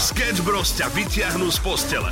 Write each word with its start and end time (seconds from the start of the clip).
Sketch 0.00 0.40
Bros 0.40 0.72
ťa 0.76 0.88
vyťahnú 0.96 1.52
z 1.52 1.58
postele. 1.60 2.08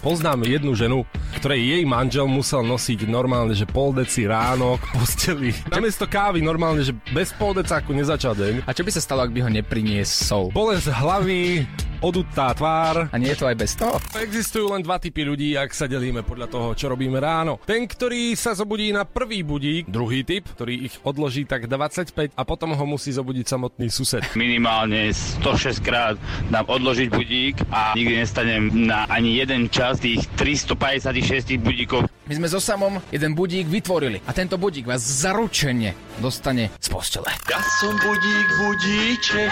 Poznám 0.00 0.48
jednu 0.48 0.72
ženu, 0.72 1.04
ktorej 1.36 1.60
jej 1.60 1.84
manžel 1.84 2.24
musel 2.24 2.64
nosiť 2.64 3.04
normálne, 3.04 3.52
že 3.52 3.68
pol 3.68 3.92
deci 3.92 4.24
ráno 4.24 4.80
k 4.80 4.84
posteli. 4.96 5.50
Namiesto 5.68 6.08
kávy 6.08 6.40
normálne, 6.40 6.80
že 6.80 6.96
bez 7.12 7.36
pol 7.36 7.52
decáku 7.52 7.92
nezačal 7.92 8.32
deň. 8.32 8.64
A 8.64 8.72
čo 8.72 8.80
by 8.80 8.90
sa 8.96 9.04
stalo, 9.04 9.26
ak 9.26 9.34
by 9.34 9.44
ho 9.44 9.50
nepriniesol? 9.52 10.56
Bolesť 10.56 10.88
hlavy, 10.88 11.68
odutá 12.00 12.52
tvár. 12.56 13.08
A 13.12 13.16
nie 13.20 13.32
je 13.32 13.38
to 13.40 13.48
aj 13.48 13.56
bez 13.56 13.72
toho? 13.76 13.96
Existujú 14.16 14.72
len 14.72 14.82
dva 14.84 14.96
typy 14.96 15.24
ľudí, 15.24 15.54
ak 15.56 15.72
sa 15.72 15.84
delíme 15.84 16.24
podľa 16.24 16.48
toho, 16.48 16.68
čo 16.72 16.88
robíme 16.88 17.20
ráno. 17.20 17.60
Ten, 17.64 17.84
ktorý 17.84 18.34
sa 18.34 18.56
zobudí 18.56 18.92
na 18.92 19.04
prvý 19.04 19.44
budík, 19.44 19.88
druhý 19.88 20.24
typ, 20.24 20.48
ktorý 20.56 20.88
ich 20.88 20.94
odloží 21.04 21.44
tak 21.44 21.68
25 21.68 22.34
a 22.36 22.42
potom 22.48 22.72
ho 22.72 22.84
musí 22.88 23.12
zobudiť 23.12 23.46
samotný 23.46 23.88
sused. 23.92 24.24
minimálne 24.34 25.12
106 25.12 25.84
krát 25.84 26.16
dám 26.48 26.66
odložiť 26.66 27.08
budík 27.12 27.54
a 27.70 27.92
nikdy 27.92 28.24
nestanem 28.24 28.72
na 28.88 29.04
ani 29.06 29.36
jeden 29.36 29.68
čas 29.68 30.00
tých 30.00 30.24
356 30.40 31.60
budíkov. 31.60 32.08
My 32.30 32.38
sme 32.38 32.48
so 32.48 32.62
samom 32.62 33.02
jeden 33.10 33.34
budík 33.34 33.66
vytvorili 33.66 34.22
a 34.24 34.30
tento 34.30 34.56
budík 34.56 34.86
vás 34.86 35.02
zaručene 35.02 35.92
dostane 36.22 36.70
z 36.78 36.88
postele. 36.88 37.30
Ja 37.50 37.58
som 37.82 37.96
budík, 37.98 38.46
budíček. 38.60 39.50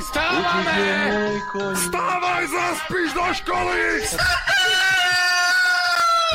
Stávame! 0.00 1.76
Stávaj, 1.76 2.44
zaspíš 2.48 3.10
do 3.12 3.24
školy! 3.36 3.80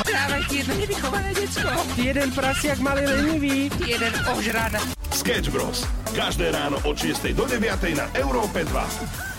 Dávajte 0.05 0.53
jedno 0.61 0.73
nevychované 0.77 1.29
decko. 1.33 1.69
Jeden 1.97 2.29
prasiak 2.37 2.77
malý 2.77 3.09
lenivý. 3.09 3.73
Jeden 3.81 4.13
ožrada. 4.29 4.77
Sketch 5.09 5.49
Bros. 5.49 5.89
Každé 6.13 6.53
ráno 6.53 6.77
od 6.85 6.93
6 6.93 7.33
do 7.33 7.49
9 7.49 7.97
na 7.97 8.05
Európe 8.13 8.61
2. 8.61 9.36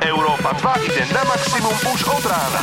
Európa 0.00 0.56
2 0.56 0.88
ide 0.88 1.04
na 1.12 1.20
maximum 1.28 1.76
už 1.92 2.00
od 2.08 2.24
rána. 2.24 2.62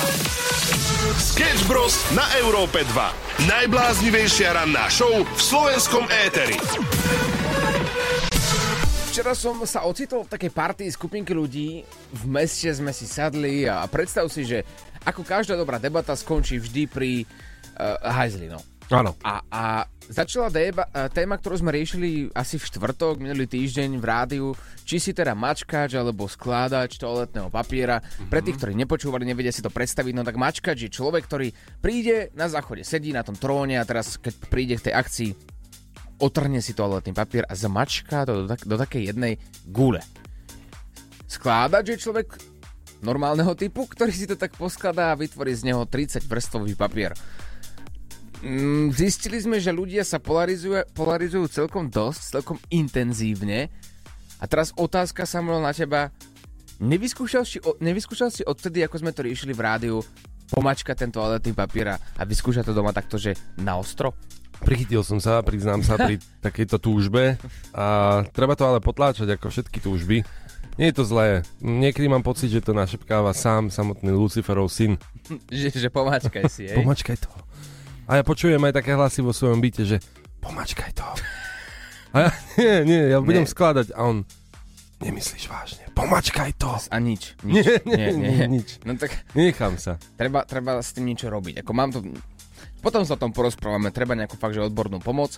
Sketch 1.22 1.70
Bros. 1.70 2.02
na 2.18 2.26
Európe 2.42 2.82
2. 2.82 3.46
Najbláznivejšia 3.46 4.58
ranná 4.58 4.90
show 4.90 5.22
v 5.22 5.38
slovenskom 5.38 6.10
éteri. 6.26 6.58
Včera 9.14 9.38
som 9.38 9.62
sa 9.70 9.86
ocitol 9.86 10.26
v 10.26 10.34
takej 10.34 10.50
partii 10.50 10.90
skupinky 10.90 11.38
ľudí. 11.38 11.86
V 12.10 12.24
meste 12.26 12.74
sme 12.74 12.90
si 12.90 13.06
sadli 13.06 13.70
a 13.70 13.86
predstav 13.86 14.26
si, 14.34 14.42
že 14.42 14.66
ako 15.06 15.22
každá 15.22 15.54
dobrá 15.54 15.78
debata 15.78 16.18
skončí 16.18 16.58
vždy 16.58 16.90
pri 16.90 17.22
uh, 17.78 18.02
hajzli, 18.18 18.50
no. 18.50 18.77
Áno. 18.88 19.12
A, 19.20 19.44
a 19.52 19.64
začala 20.08 20.48
déba, 20.48 20.88
téma, 21.12 21.36
ktorú 21.36 21.60
sme 21.60 21.76
riešili 21.76 22.32
asi 22.32 22.56
v 22.56 22.68
štvrtok, 22.72 23.20
minulý 23.20 23.44
týždeň 23.44 24.00
v 24.00 24.06
rádiu, 24.08 24.48
či 24.88 25.04
si 25.04 25.12
teda 25.12 25.36
mačkač 25.36 25.92
alebo 26.00 26.32
skládač 26.32 26.96
toaletného 26.96 27.52
papiera. 27.52 28.00
Mm-hmm. 28.00 28.32
Pre 28.32 28.40
tých, 28.40 28.58
ktorí 28.64 28.74
nepočúvali, 28.80 29.28
nevedia 29.28 29.52
si 29.52 29.60
to 29.60 29.68
predstaviť, 29.68 30.14
no 30.16 30.24
tak 30.24 30.40
mačkač 30.40 30.88
je 30.88 30.92
človek, 30.92 31.28
ktorý 31.28 31.52
príde 31.84 32.32
na 32.32 32.48
záchode, 32.48 32.88
sedí 32.88 33.12
na 33.12 33.28
tom 33.28 33.36
tróne 33.36 33.76
a 33.76 33.84
teraz, 33.84 34.16
keď 34.16 34.34
príde 34.48 34.80
k 34.80 34.88
tej 34.88 34.94
akcii, 34.96 35.30
otrhne 36.24 36.64
si 36.64 36.72
toaletný 36.72 37.12
papier 37.12 37.44
a 37.44 37.54
zamačká 37.54 38.24
to 38.24 38.44
do, 38.44 38.46
tak, 38.48 38.64
do 38.64 38.76
takej 38.80 39.12
jednej 39.12 39.36
gule. 39.68 40.00
Skládač 41.28 41.92
je 41.92 42.04
človek 42.08 42.40
normálneho 43.04 43.54
typu, 43.54 43.86
ktorý 43.86 44.16
si 44.16 44.26
to 44.26 44.40
tak 44.40 44.56
poskladá 44.56 45.14
a 45.14 45.20
vytvorí 45.20 45.54
z 45.54 45.70
neho 45.70 45.84
30 45.86 46.24
vrstvový 46.26 46.74
papier. 46.74 47.14
Mm, 48.46 48.94
zistili 48.94 49.42
sme, 49.42 49.58
že 49.58 49.74
ľudia 49.74 50.06
sa 50.06 50.22
polarizujú, 50.22 50.86
polarizujú 50.94 51.50
celkom 51.50 51.90
dosť, 51.90 52.38
celkom 52.38 52.58
intenzívne. 52.70 53.74
A 54.38 54.46
teraz 54.46 54.70
otázka, 54.78 55.26
Samuel, 55.26 55.66
na 55.66 55.74
teba. 55.74 56.14
Nevyskúšal 56.78 57.42
si, 57.42 57.58
nevyskúšal 57.82 58.30
si 58.30 58.46
odtedy, 58.46 58.86
ako 58.86 59.02
sme 59.02 59.10
to 59.10 59.26
riešili 59.26 59.50
v 59.50 59.66
rádiu, 59.66 59.98
pomačka 60.54 60.94
ten 60.94 61.10
toaletný 61.10 61.58
papier 61.58 61.98
a 61.98 62.22
vyskúša 62.22 62.62
to 62.62 62.72
doma 62.72 62.94
takto, 62.94 63.18
že 63.18 63.34
na 63.58 63.82
ostro? 63.82 64.14
Prichytil 64.62 65.02
som 65.02 65.18
sa, 65.18 65.42
priznám 65.42 65.82
sa, 65.82 65.98
pri 65.98 66.22
takejto 66.46 66.78
túžbe. 66.78 67.42
A 67.74 68.22
treba 68.30 68.54
to 68.54 68.70
ale 68.70 68.78
potláčať 68.78 69.38
ako 69.38 69.50
všetky 69.50 69.82
túžby. 69.82 70.22
Nie 70.78 70.94
je 70.94 71.02
to 71.02 71.10
zlé. 71.10 71.42
Niekedy 71.58 72.06
mám 72.06 72.22
pocit, 72.22 72.54
že 72.54 72.62
to 72.62 72.78
našepkáva 72.78 73.34
sám 73.34 73.74
samotný 73.74 74.14
Luciferov 74.14 74.70
syn. 74.70 75.02
že, 75.50 75.74
že 75.74 75.90
pomačkaj 75.90 76.46
si, 76.46 76.70
hej? 76.70 76.78
Pomačkaj 76.78 77.18
to. 77.18 77.30
A 78.08 78.16
ja 78.16 78.24
počujem 78.24 78.64
aj 78.64 78.80
také 78.80 78.96
hlasy 78.96 79.20
vo 79.20 79.36
svojom 79.36 79.60
byte, 79.60 79.84
že 79.84 80.00
pomačkaj 80.40 80.96
to. 80.96 81.04
A 82.16 82.18
ja, 82.24 82.30
nie, 82.60 82.76
nie, 82.88 83.02
ja 83.12 83.20
budem 83.20 83.44
nie. 83.44 83.52
skladať 83.52 83.92
a 83.92 84.00
on, 84.08 84.24
nemyslíš 85.04 85.52
vážne, 85.52 85.84
pomačkaj 85.92 86.56
to. 86.56 86.72
A 86.72 87.04
nič, 87.04 87.36
nič. 87.44 87.68
Nie, 87.68 87.84
nie, 87.84 88.08
nie, 88.16 88.32
nie. 88.32 88.46
nič. 88.64 88.80
No 88.88 88.96
tak... 88.96 89.12
Nechám 89.36 89.76
sa. 89.76 90.00
Treba, 90.16 90.48
treba 90.48 90.80
s 90.80 90.96
tým 90.96 91.12
niečo 91.12 91.28
robiť. 91.28 91.60
Ako 91.68 91.72
mám 91.76 91.92
to... 91.92 92.00
Potom 92.80 93.04
sa 93.04 93.18
o 93.18 93.22
tom 93.22 93.36
porozprávame, 93.36 93.92
treba 93.92 94.16
nejakú 94.16 94.40
fakt, 94.40 94.56
že 94.56 94.64
odbornú 94.64 95.04
pomoc. 95.04 95.36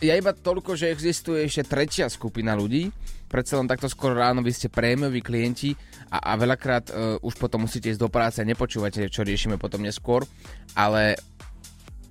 Ja 0.00 0.14
iba 0.16 0.32
toľko, 0.32 0.80
že 0.80 0.88
existuje 0.88 1.44
ešte 1.44 1.66
tretia 1.68 2.08
skupina 2.08 2.56
ľudí, 2.56 2.88
predsa 3.28 3.60
len 3.60 3.68
takto 3.68 3.90
skoro 3.90 4.16
ráno 4.16 4.40
vy 4.40 4.54
ste 4.56 4.72
prémioví 4.72 5.20
klienti 5.20 5.76
a, 6.08 6.32
a 6.32 6.40
veľakrát 6.40 6.84
uh, 6.88 6.94
už 7.20 7.36
potom 7.36 7.68
musíte 7.68 7.92
ísť 7.92 8.00
do 8.00 8.08
práce 8.08 8.40
a 8.40 8.48
nepočúvate, 8.48 9.10
čo 9.12 9.26
riešime 9.26 9.60
potom 9.60 9.84
neskôr, 9.84 10.24
ale 10.72 11.18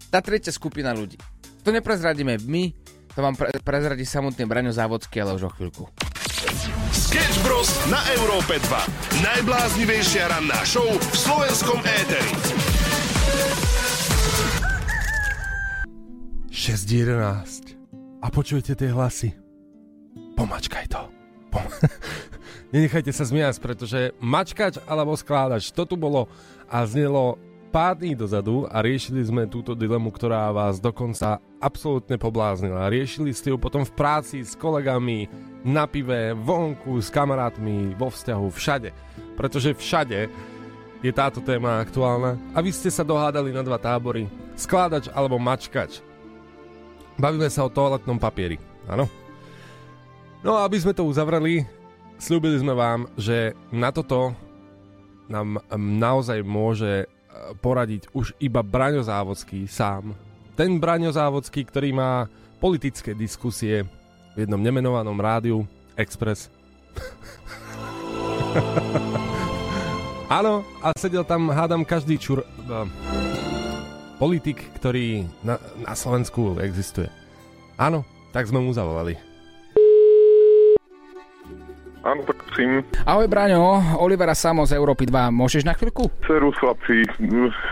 tá 0.08 0.24
tretia 0.24 0.52
skupina 0.56 0.96
ľudí. 0.96 1.20
To 1.64 1.70
neprezradíme 1.76 2.40
my, 2.48 2.72
to 3.12 3.20
vám 3.20 3.36
pre- 3.36 3.52
prezradí 3.60 4.08
samotný 4.08 4.48
Braňo 4.48 4.72
Závodský, 4.72 5.20
ale 5.20 5.36
už 5.36 5.50
o 5.50 5.52
chvíľku. 5.52 5.90
Sketch 6.94 7.42
Bros. 7.44 7.68
na 7.90 8.00
Európe 8.14 8.62
2. 8.62 9.26
Najbláznivejšia 9.26 10.30
ranná 10.30 10.62
show 10.64 10.86
v 10.86 11.16
slovenskom 11.18 11.82
éteri. 11.82 12.32
6.11. 16.54 18.22
A 18.22 18.28
počujete 18.30 18.78
tie 18.78 18.90
hlasy? 18.94 19.34
Pomačkaj 20.38 20.86
to. 20.92 21.02
Pom- 21.50 21.74
Nenechajte 22.76 23.16
sa 23.16 23.24
zmiasť, 23.24 23.58
pretože 23.64 24.00
mačkač 24.20 24.78
alebo 24.86 25.16
skládač, 25.16 25.72
to 25.72 25.88
tu 25.88 25.96
bolo 25.96 26.28
a 26.68 26.84
znelo 26.84 27.40
pár 27.68 28.00
dní 28.00 28.16
dozadu 28.16 28.64
a 28.72 28.80
riešili 28.80 29.20
sme 29.22 29.52
túto 29.52 29.76
dilemu, 29.76 30.08
ktorá 30.10 30.50
vás 30.56 30.80
dokonca 30.80 31.44
absolútne 31.60 32.16
pobláznila. 32.16 32.88
Riešili 32.88 33.36
ste 33.36 33.52
ju 33.52 33.58
potom 33.60 33.84
v 33.84 33.92
práci 33.94 34.42
s 34.42 34.56
kolegami, 34.56 35.28
na 35.68 35.84
pive, 35.84 36.32
vonku, 36.32 36.96
s 37.04 37.12
kamarátmi, 37.12 37.92
vo 38.00 38.08
vzťahu, 38.08 38.48
všade. 38.48 38.90
Pretože 39.36 39.76
všade 39.76 40.32
je 41.04 41.12
táto 41.12 41.44
téma 41.44 41.84
aktuálna 41.84 42.40
a 42.56 42.64
vy 42.64 42.72
ste 42.72 42.88
sa 42.88 43.04
dohádali 43.04 43.52
na 43.52 43.62
dva 43.62 43.76
tábory. 43.76 44.32
Skládač 44.56 45.12
alebo 45.12 45.36
mačkač. 45.38 46.00
Bavíme 47.20 47.52
sa 47.52 47.68
o 47.68 47.74
toaletnom 47.74 48.18
papieri, 48.18 48.58
áno? 48.88 49.06
No 50.46 50.56
a 50.56 50.64
aby 50.64 50.80
sme 50.80 50.96
to 50.96 51.04
uzavreli, 51.04 51.66
slúbili 52.16 52.56
sme 52.58 52.72
vám, 52.78 53.10
že 53.20 53.58
na 53.74 53.92
toto 53.92 54.32
nám 55.28 55.60
naozaj 55.76 56.40
môže 56.46 57.10
poradiť 57.62 58.08
už 58.14 58.34
iba 58.42 58.64
Braňo 58.64 59.04
Závodský 59.04 59.68
sám. 59.68 60.16
Ten 60.58 60.80
Braňo 60.82 61.12
Závodský, 61.14 61.66
ktorý 61.66 61.94
má 61.94 62.28
politické 62.58 63.14
diskusie 63.14 63.86
v 64.34 64.38
jednom 64.46 64.62
nemenovanom 64.62 65.18
rádiu 65.18 65.68
Express. 65.98 66.50
Áno, 70.28 70.68
a 70.84 70.92
sedel 70.98 71.24
tam, 71.24 71.48
hádam, 71.54 71.88
každý 71.88 72.20
čur... 72.20 72.44
Uh, 72.68 72.84
politik, 74.18 74.58
ktorý 74.82 75.30
na, 75.46 75.62
na 75.78 75.94
Slovensku 75.94 76.58
existuje. 76.58 77.06
Áno, 77.78 78.02
tak 78.34 78.50
sme 78.50 78.58
mu 78.58 78.74
zavolali. 78.74 79.14
Áno, 82.08 82.24
prosím. 82.24 82.88
Ahoj 83.04 83.28
Braňo, 83.28 84.00
Olivera 84.00 84.32
Samo 84.32 84.64
z 84.64 84.80
Európy 84.80 85.12
2. 85.12 85.28
Môžeš 85.28 85.68
na 85.68 85.76
chvíľku? 85.76 86.08
Ceru 86.24 86.56
chlapci, 86.56 87.04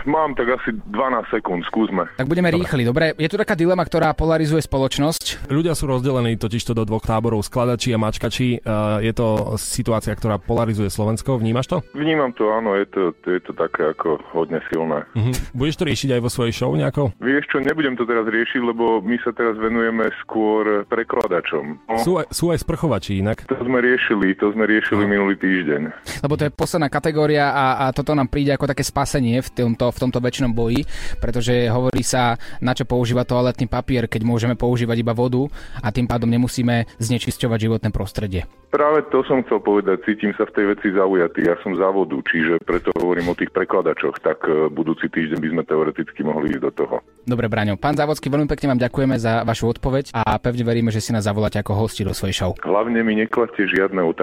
mám 0.04 0.36
tak 0.36 0.60
asi 0.60 0.76
12 0.76 1.32
sekúnd, 1.32 1.64
skúsme. 1.64 2.04
Tak 2.20 2.28
budeme 2.28 2.52
dobre. 2.52 2.68
rýchli, 2.68 2.82
dobre? 2.84 3.04
Je 3.16 3.32
tu 3.32 3.40
taká 3.40 3.56
dilema, 3.56 3.80
ktorá 3.80 4.12
polarizuje 4.12 4.60
spoločnosť. 4.60 5.48
Ľudia 5.48 5.72
sú 5.72 5.88
rozdelení 5.88 6.36
totižto 6.36 6.76
do 6.76 6.84
dvoch 6.84 7.08
táborov, 7.08 7.40
skladači 7.48 7.96
a 7.96 7.98
mačkači. 7.98 8.60
Uh, 8.60 9.00
je 9.00 9.16
to 9.16 9.56
situácia, 9.56 10.12
ktorá 10.12 10.36
polarizuje 10.36 10.92
Slovensko, 10.92 11.40
vnímaš 11.40 11.72
to? 11.72 11.76
Vnímam 11.96 12.36
to, 12.36 12.52
áno, 12.52 12.76
je 12.76 12.84
to, 12.92 13.16
je 13.24 13.40
to 13.40 13.56
také 13.56 13.88
ako 13.96 14.20
hodne 14.36 14.60
silné. 14.68 15.08
Uh-huh. 15.16 15.32
Budeš 15.56 15.80
to 15.80 15.88
riešiť 15.88 16.10
aj 16.12 16.20
vo 16.20 16.28
svojej 16.28 16.52
show 16.52 16.76
nejako? 16.76 17.16
Vieš 17.24 17.56
čo, 17.56 17.64
nebudem 17.64 17.96
to 17.96 18.04
teraz 18.04 18.28
riešiť, 18.28 18.60
lebo 18.60 19.00
my 19.00 19.16
sa 19.24 19.32
teraz 19.32 19.56
venujeme 19.56 20.12
skôr 20.20 20.84
prekladačom. 20.92 21.88
No. 21.88 22.04
Sú, 22.04 22.20
aj, 22.20 22.28
sú 22.28 22.52
aj 22.52 22.60
sprchovači 22.60 23.24
inak? 23.24 23.48
To 23.48 23.56
sme 23.64 23.80
riešili 23.80 24.25
riešili, 24.26 24.40
to 24.40 24.50
sme 24.50 24.64
riešili 24.66 25.04
minulý 25.06 25.34
týždeň. 25.38 25.82
Lebo 26.26 26.34
to 26.34 26.46
je 26.48 26.54
posledná 26.54 26.90
kategória 26.90 27.54
a, 27.54 27.86
a 27.86 27.94
toto 27.94 28.10
nám 28.16 28.26
príde 28.26 28.50
ako 28.50 28.66
také 28.66 28.82
spasenie 28.82 29.38
v 29.38 29.48
tomto, 29.54 29.94
v 29.94 29.98
tomto 30.02 30.18
väčšnom 30.18 30.50
boji, 30.50 30.82
pretože 31.22 31.70
hovorí 31.70 32.02
sa, 32.02 32.34
na 32.58 32.74
čo 32.74 32.88
používa 32.88 33.22
toaletný 33.22 33.70
papier, 33.70 34.10
keď 34.10 34.26
môžeme 34.26 34.58
používať 34.58 34.98
iba 34.98 35.14
vodu 35.14 35.46
a 35.78 35.94
tým 35.94 36.10
pádom 36.10 36.26
nemusíme 36.26 36.98
znečisťovať 36.98 37.58
životné 37.70 37.90
prostredie. 37.94 38.48
Práve 38.66 39.06
to 39.14 39.22
som 39.24 39.46
chcel 39.46 39.62
povedať, 39.62 40.02
cítim 40.04 40.34
sa 40.34 40.44
v 40.44 40.52
tej 40.52 40.64
veci 40.74 40.90
zaujatý. 40.90 41.46
Ja 41.46 41.54
som 41.62 41.78
za 41.78 41.86
vodu, 41.94 42.18
čiže 42.26 42.58
preto 42.66 42.90
hovorím 42.98 43.30
o 43.32 43.38
tých 43.38 43.54
prekladačoch. 43.54 44.18
Tak 44.20 44.38
e, 44.42 44.68
budúci 44.68 45.06
týždeň 45.06 45.38
by 45.38 45.48
sme 45.54 45.62
teoreticky 45.64 46.20
mohli 46.26 46.52
ísť 46.52 46.62
do 46.66 46.70
toho. 46.74 46.96
Dobre, 47.22 47.46
Braňo. 47.46 47.78
Pán 47.78 47.94
Závodský, 47.94 48.26
veľmi 48.26 48.50
pekne 48.50 48.74
vám 48.74 48.82
ďakujeme 48.82 49.16
za 49.22 49.46
vašu 49.46 49.70
odpoveď 49.70 50.10
a 50.12 50.36
pevne 50.42 50.66
veríme, 50.66 50.90
že 50.90 50.98
si 50.98 51.14
nás 51.14 51.24
zavoláte 51.24 51.62
ako 51.62 51.78
hosti 51.78 52.02
do 52.02 52.12
svojej 52.12 52.34
show. 52.34 52.50
Hlavne 52.58 53.00
mi 53.06 53.16
nekladte 53.16 53.64
žiadne 53.70 54.02
otázky. 54.02 54.15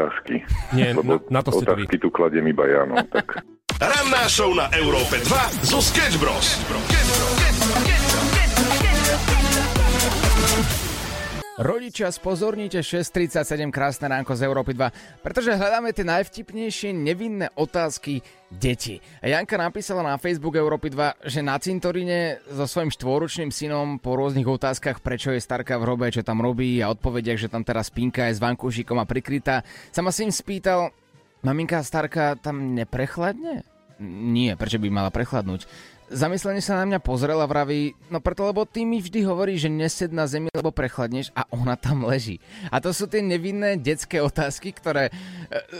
Nie, 0.73 0.97
lebo 0.97 1.21
na, 1.29 1.39
na 1.39 1.41
to 1.45 1.53
ste 1.53 1.65
otázky 1.69 1.95
tu 2.01 2.09
kladiem 2.09 2.49
iba 2.49 2.65
ja. 2.65 2.83
No, 2.83 2.97
tak. 3.07 3.45
Ranná 3.77 4.25
show 4.29 4.51
na 4.53 4.69
Európe 4.73 5.21
2 5.21 5.69
zo 5.69 5.79
Sketch 5.81 6.17
Bros. 6.21 6.61
Rodičia, 11.53 12.09
spozornite 12.09 12.81
6.37 12.81 13.69
krásne 13.69 14.09
ránko 14.09 14.33
z 14.33 14.41
Európy 14.49 14.73
2, 14.73 15.21
pretože 15.21 15.53
hľadáme 15.53 15.93
tie 15.93 16.01
najvtipnejšie 16.01 16.97
nevinné 16.97 17.53
otázky 17.53 18.25
detí. 18.49 18.97
A 19.21 19.29
Janka 19.29 19.61
napísala 19.61 20.01
na 20.01 20.17
Facebook 20.17 20.57
Európy 20.57 20.89
2, 20.89 21.29
že 21.29 21.45
na 21.45 21.53
cintoríne 21.61 22.41
so 22.49 22.65
svojím 22.65 22.89
štvoročným 22.89 23.53
synom 23.53 24.01
po 24.01 24.17
rôznych 24.17 24.49
otázkach, 24.49 25.05
prečo 25.05 25.29
je 25.29 25.45
starka 25.45 25.77
v 25.77 25.85
hrobe, 25.85 26.09
čo 26.09 26.25
tam 26.25 26.41
robí 26.41 26.81
a 26.81 26.89
odpovediach, 26.89 27.45
že 27.45 27.53
tam 27.53 27.61
teraz 27.61 27.93
spinka 27.93 28.33
je 28.33 28.33
s 28.33 28.41
vankúšikom 28.41 28.97
a 28.97 29.05
prikrytá, 29.05 29.61
sa 29.93 30.01
ma 30.01 30.09
syn 30.09 30.33
spýtal, 30.33 30.89
maminka 31.45 31.85
starka 31.85 32.33
tam 32.33 32.73
neprechladne? 32.73 33.61
Nie, 34.09 34.57
prečo 34.57 34.81
by 34.81 34.89
mala 34.89 35.13
prechladnúť? 35.13 35.69
Zamyslenie 36.11 36.59
sa 36.59 36.79
na 36.79 36.85
mňa 36.89 36.99
pozrel 36.99 37.39
a 37.39 37.47
vraví, 37.47 37.95
no 38.11 38.19
preto, 38.19 38.43
lebo 38.43 38.67
ty 38.67 38.83
mi 38.83 38.99
vždy 38.99 39.23
hovorí, 39.23 39.55
že 39.55 39.71
nesed 39.71 40.11
na 40.11 40.27
zemi, 40.27 40.51
lebo 40.51 40.73
prechladneš 40.73 41.31
a 41.31 41.47
ona 41.49 41.79
tam 41.79 42.03
leží. 42.03 42.43
A 42.67 42.83
to 42.83 42.91
sú 42.91 43.07
tie 43.07 43.23
nevinné 43.23 43.79
detské 43.79 44.19
otázky, 44.19 44.75
ktoré 44.75 45.09
e, 45.09 45.11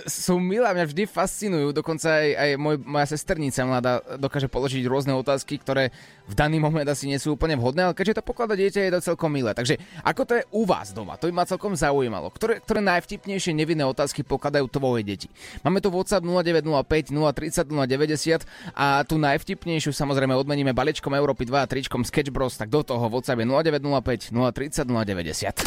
sú 0.07 0.39
milé 0.39 0.65
mňa 0.71 0.85
vždy 0.87 1.03
fascinujú. 1.05 1.75
Dokonca 1.75 2.23
aj, 2.23 2.29
aj 2.39 2.49
môj, 2.55 2.75
moja 2.81 3.07
sesternica 3.11 3.67
mladá 3.67 3.93
dokáže 4.15 4.47
položiť 4.47 4.83
rôzne 4.87 5.11
otázky, 5.11 5.59
ktoré 5.59 5.91
v 6.23 6.33
daný 6.39 6.57
moment 6.59 6.87
asi 6.87 7.11
nie 7.11 7.19
sú 7.19 7.35
úplne 7.35 7.59
vhodné, 7.59 7.83
ale 7.83 7.95
keďže 7.95 8.23
to 8.23 8.23
poklada 8.23 8.55
dieťa, 8.55 8.87
je 8.87 8.93
to 8.95 9.01
celkom 9.13 9.27
milé. 9.27 9.51
Takže 9.51 9.75
ako 10.07 10.21
to 10.23 10.33
je 10.39 10.43
u 10.55 10.63
vás 10.63 10.95
doma? 10.95 11.19
To 11.19 11.27
by 11.27 11.33
ma 11.35 11.43
celkom 11.43 11.75
zaujímalo. 11.75 12.31
Ktoré, 12.31 12.63
ktoré 12.63 12.79
najvtipnejšie 12.79 13.51
nevinné 13.51 13.83
otázky 13.83 14.23
pokladajú 14.23 14.71
tvoje 14.71 15.03
deti? 15.03 15.27
Máme 15.67 15.83
tu 15.83 15.91
WhatsApp 15.91 16.23
0905 16.23 17.11
030 17.11 17.67
090 17.67 18.47
a 18.71 19.03
tú 19.03 19.19
najvtipnejšiu 19.19 19.91
samozrejme 19.91 20.31
odmeníme 20.31 20.71
balíčkom 20.71 21.11
Európy 21.11 21.43
2 21.43 21.59
a 21.59 21.67
tričkom 21.67 22.07
Sketch 22.07 22.31
Bros, 22.31 22.55
tak 22.55 22.71
do 22.71 22.87
toho 22.87 23.03
WhatsApp 23.11 23.43
je 23.43 23.47
0905 23.47 24.31
030 24.31 24.87
090. 24.87 25.59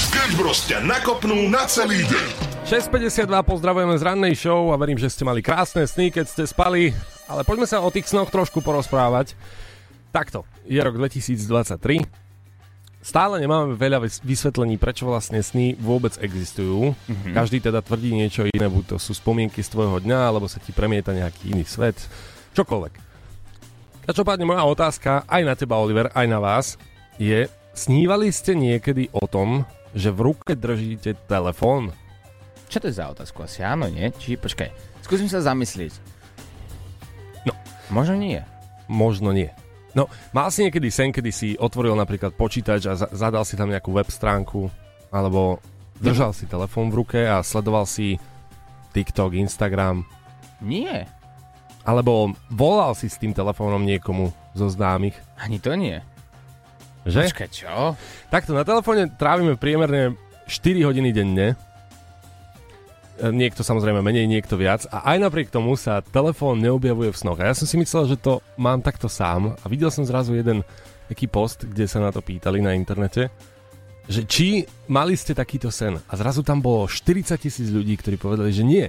Sketch 0.00 0.34
Bros 0.40 0.64
ťa 0.64 0.80
nakopnú 0.88 1.52
na 1.52 1.68
celý 1.68 2.00
deň. 2.08 2.49
6.52 2.68 3.24
pozdravujeme 3.46 3.96
z 3.96 4.02
rannej 4.04 4.34
show 4.36 4.68
a 4.70 4.76
verím, 4.76 5.00
že 5.00 5.08
ste 5.08 5.24
mali 5.24 5.40
krásne 5.40 5.86
sny, 5.88 6.12
keď 6.12 6.24
ste 6.28 6.44
spali. 6.44 6.92
Ale 7.24 7.46
poďme 7.46 7.64
sa 7.64 7.80
o 7.80 7.88
tých 7.88 8.10
snoch 8.10 8.28
trošku 8.28 8.60
porozprávať. 8.60 9.32
Takto, 10.12 10.44
je 10.68 10.76
rok 10.82 10.98
2023. 10.98 12.04
Stále 13.00 13.40
nemáme 13.40 13.80
veľa 13.80 14.04
vys- 14.04 14.20
vysvetlení, 14.20 14.76
prečo 14.76 15.08
vlastne 15.08 15.40
sny 15.40 15.72
vôbec 15.80 16.20
existujú. 16.20 16.92
Mm-hmm. 16.92 17.32
Každý 17.32 17.64
teda 17.64 17.80
tvrdí 17.80 18.12
niečo 18.12 18.44
iné, 18.44 18.68
buď 18.68 18.92
to 18.92 18.96
sú 19.00 19.16
spomienky 19.16 19.64
z 19.64 19.72
tvojho 19.72 20.04
dňa, 20.04 20.18
alebo 20.20 20.44
sa 20.44 20.60
ti 20.60 20.76
premieta 20.76 21.16
nejaký 21.16 21.56
iný 21.56 21.64
svet. 21.64 21.96
Čokoľvek. 22.52 22.94
Každopádne 24.04 24.44
moja 24.44 24.68
otázka 24.68 25.24
aj 25.24 25.42
na 25.48 25.54
teba, 25.56 25.80
Oliver, 25.80 26.12
aj 26.12 26.26
na 26.28 26.36
vás 26.36 26.76
je, 27.16 27.48
snívali 27.72 28.28
ste 28.34 28.52
niekedy 28.52 29.08
o 29.16 29.24
tom, 29.24 29.64
že 29.94 30.12
v 30.12 30.34
ruke 30.34 30.52
držíte 30.58 31.16
telefón? 31.24 31.94
Čo 32.70 32.78
to 32.78 32.86
je 32.86 32.94
za 32.94 33.10
otázku? 33.10 33.42
Asi 33.42 33.60
áno, 33.60 33.90
nie? 33.90 34.14
Či 34.14 34.38
počkaj, 34.38 34.70
skúsim 35.02 35.26
sa 35.26 35.42
zamyslieť. 35.42 35.90
No. 37.42 37.52
Možno 37.90 38.14
nie. 38.14 38.40
Možno 38.86 39.34
nie. 39.34 39.50
No, 39.90 40.06
mal 40.30 40.46
si 40.48 40.62
niekedy 40.62 40.86
sen, 40.86 41.10
kedy 41.10 41.30
si 41.30 41.48
otvoril 41.58 41.98
napríklad 41.98 42.30
počítač 42.32 42.86
a 42.86 42.94
za- 42.94 43.10
zadal 43.10 43.42
si 43.42 43.58
tam 43.58 43.66
nejakú 43.66 43.90
web 43.90 44.06
stránku, 44.06 44.70
alebo 45.10 45.58
držal 45.98 46.30
si 46.30 46.46
telefón 46.46 46.88
v 46.88 47.02
ruke 47.02 47.20
a 47.26 47.42
sledoval 47.42 47.90
si 47.90 48.14
TikTok, 48.94 49.34
Instagram, 49.34 50.06
Nie. 50.62 51.10
alebo 51.82 52.30
volal 52.48 52.94
si 52.94 53.10
s 53.10 53.18
tým 53.18 53.34
telefónom 53.34 53.82
niekomu 53.82 54.30
zo 54.54 54.70
známych, 54.70 55.18
Ani 55.36 55.58
to 55.58 55.74
nie. 55.74 55.98
že? 57.02 57.26
Počkaj, 57.26 57.50
čo? 57.50 57.98
Takto, 58.30 58.54
na 58.54 58.62
telefóne 58.62 59.10
trávime 59.10 59.58
priemerne 59.58 60.14
4 60.46 60.86
hodiny 60.86 61.10
denne. 61.10 61.58
Niekto 63.20 63.60
samozrejme 63.60 64.00
menej, 64.00 64.24
niekto 64.24 64.56
viac. 64.56 64.88
A 64.88 65.12
aj 65.12 65.20
napriek 65.20 65.52
tomu 65.52 65.76
sa 65.76 66.00
telefón 66.00 66.64
neobjavuje 66.64 67.12
v 67.12 67.20
snoch. 67.20 67.36
A 67.36 67.52
ja 67.52 67.54
som 67.54 67.68
si 67.68 67.76
myslel, 67.76 68.08
že 68.08 68.16
to 68.16 68.40
mám 68.56 68.80
takto 68.80 69.12
sám. 69.12 69.52
A 69.60 69.64
videl 69.68 69.92
som 69.92 70.08
zrazu 70.08 70.32
jeden 70.32 70.64
taký 71.06 71.28
post, 71.28 71.68
kde 71.68 71.84
sa 71.84 72.00
na 72.00 72.08
to 72.08 72.24
pýtali 72.24 72.64
na 72.64 72.72
internete, 72.72 73.28
že 74.08 74.24
či 74.24 74.64
mali 74.88 75.12
ste 75.14 75.36
takýto 75.36 75.68
sen. 75.68 76.00
A 76.08 76.12
zrazu 76.16 76.40
tam 76.40 76.64
bolo 76.64 76.88
40 76.88 77.36
tisíc 77.36 77.68
ľudí, 77.68 77.94
ktorí 78.00 78.16
povedali, 78.16 78.48
že 78.50 78.64
nie. 78.64 78.88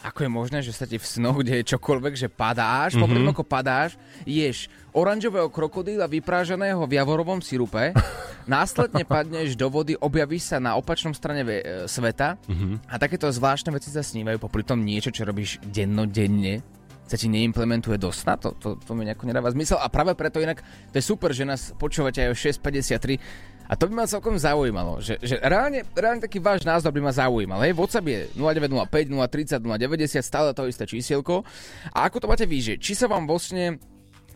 Ako 0.00 0.24
je 0.24 0.30
možné, 0.32 0.58
že 0.64 0.72
sa 0.72 0.88
ti 0.88 0.96
v 0.96 1.04
snoch 1.04 1.44
deje 1.44 1.60
čokoľvek, 1.64 2.14
že 2.16 2.28
padáš, 2.32 2.96
Mhm. 2.96 3.04
mm-hmm. 3.04 3.32
popri 3.36 3.48
padáš, 3.48 3.90
ješ 4.24 4.68
oranžového 4.92 5.48
krokodíla 5.52 6.08
vyprážaného 6.08 6.80
v 6.88 6.96
javorovom 6.96 7.40
sirupe, 7.44 7.92
následne 8.44 9.02
padneš 9.02 9.52
do 9.52 9.66
vody, 9.66 9.94
objavíš 9.94 10.42
sa 10.46 10.56
na 10.56 10.74
opačnom 10.74 11.10
strane 11.10 11.40
ve- 11.40 11.60
e, 11.60 11.66
sveta 11.84 12.38
Mhm. 12.46 12.86
a 12.86 12.94
takéto 12.96 13.26
zvláštne 13.26 13.70
veci 13.70 13.88
sa 13.88 14.00
snívajú, 14.00 14.38
popri 14.38 14.62
tom 14.62 14.78
niečo, 14.78 15.08
čo 15.08 15.22
robíš 15.22 15.58
dennodenne, 15.64 16.62
sa 17.04 17.14
ti 17.14 17.26
neimplementuje 17.26 17.96
do 17.96 18.08
sna, 18.08 18.36
to, 18.36 18.54
to, 18.54 18.76
to 18.76 18.90
mi 18.92 19.02
nejako 19.02 19.26
nedáva 19.26 19.48
zmysel 19.48 19.76
a 19.76 19.86
práve 19.86 20.14
preto 20.14 20.38
inak 20.38 20.62
to 20.88 20.94
je 20.94 21.02
super, 21.02 21.30
že 21.30 21.42
nás 21.42 21.74
počúvate 21.74 22.20
aj 22.20 22.30
o 22.30 22.36
6.53 22.36 23.18
a 23.66 23.74
to 23.74 23.86
by 23.86 23.94
ma 23.96 24.04
celkom 24.04 24.34
zaujímalo, 24.34 24.98
že, 24.98 25.18
že 25.18 25.34
reálne, 25.36 25.86
reálne 25.92 26.18
taký 26.20 26.38
váš 26.38 26.62
názor 26.62 26.90
by 26.90 27.00
ma 27.00 27.10
zaujímal. 27.12 27.62
Hej, 27.62 27.74
WhatsApp 27.74 28.02
je 28.04 28.20
0905 28.34 29.10
030 29.10 29.58
090, 29.58 30.18
stále 30.20 30.50
to 30.50 30.66
isté 30.66 30.82
čísielko. 30.84 31.46
A 31.88 32.02
ako 32.04 32.18
to 32.18 32.26
máte 32.26 32.42
vy, 32.44 32.58
že 32.60 32.74
či 32.76 32.94
sa 32.94 33.06
vám 33.06 33.26
vlastne 33.26 33.78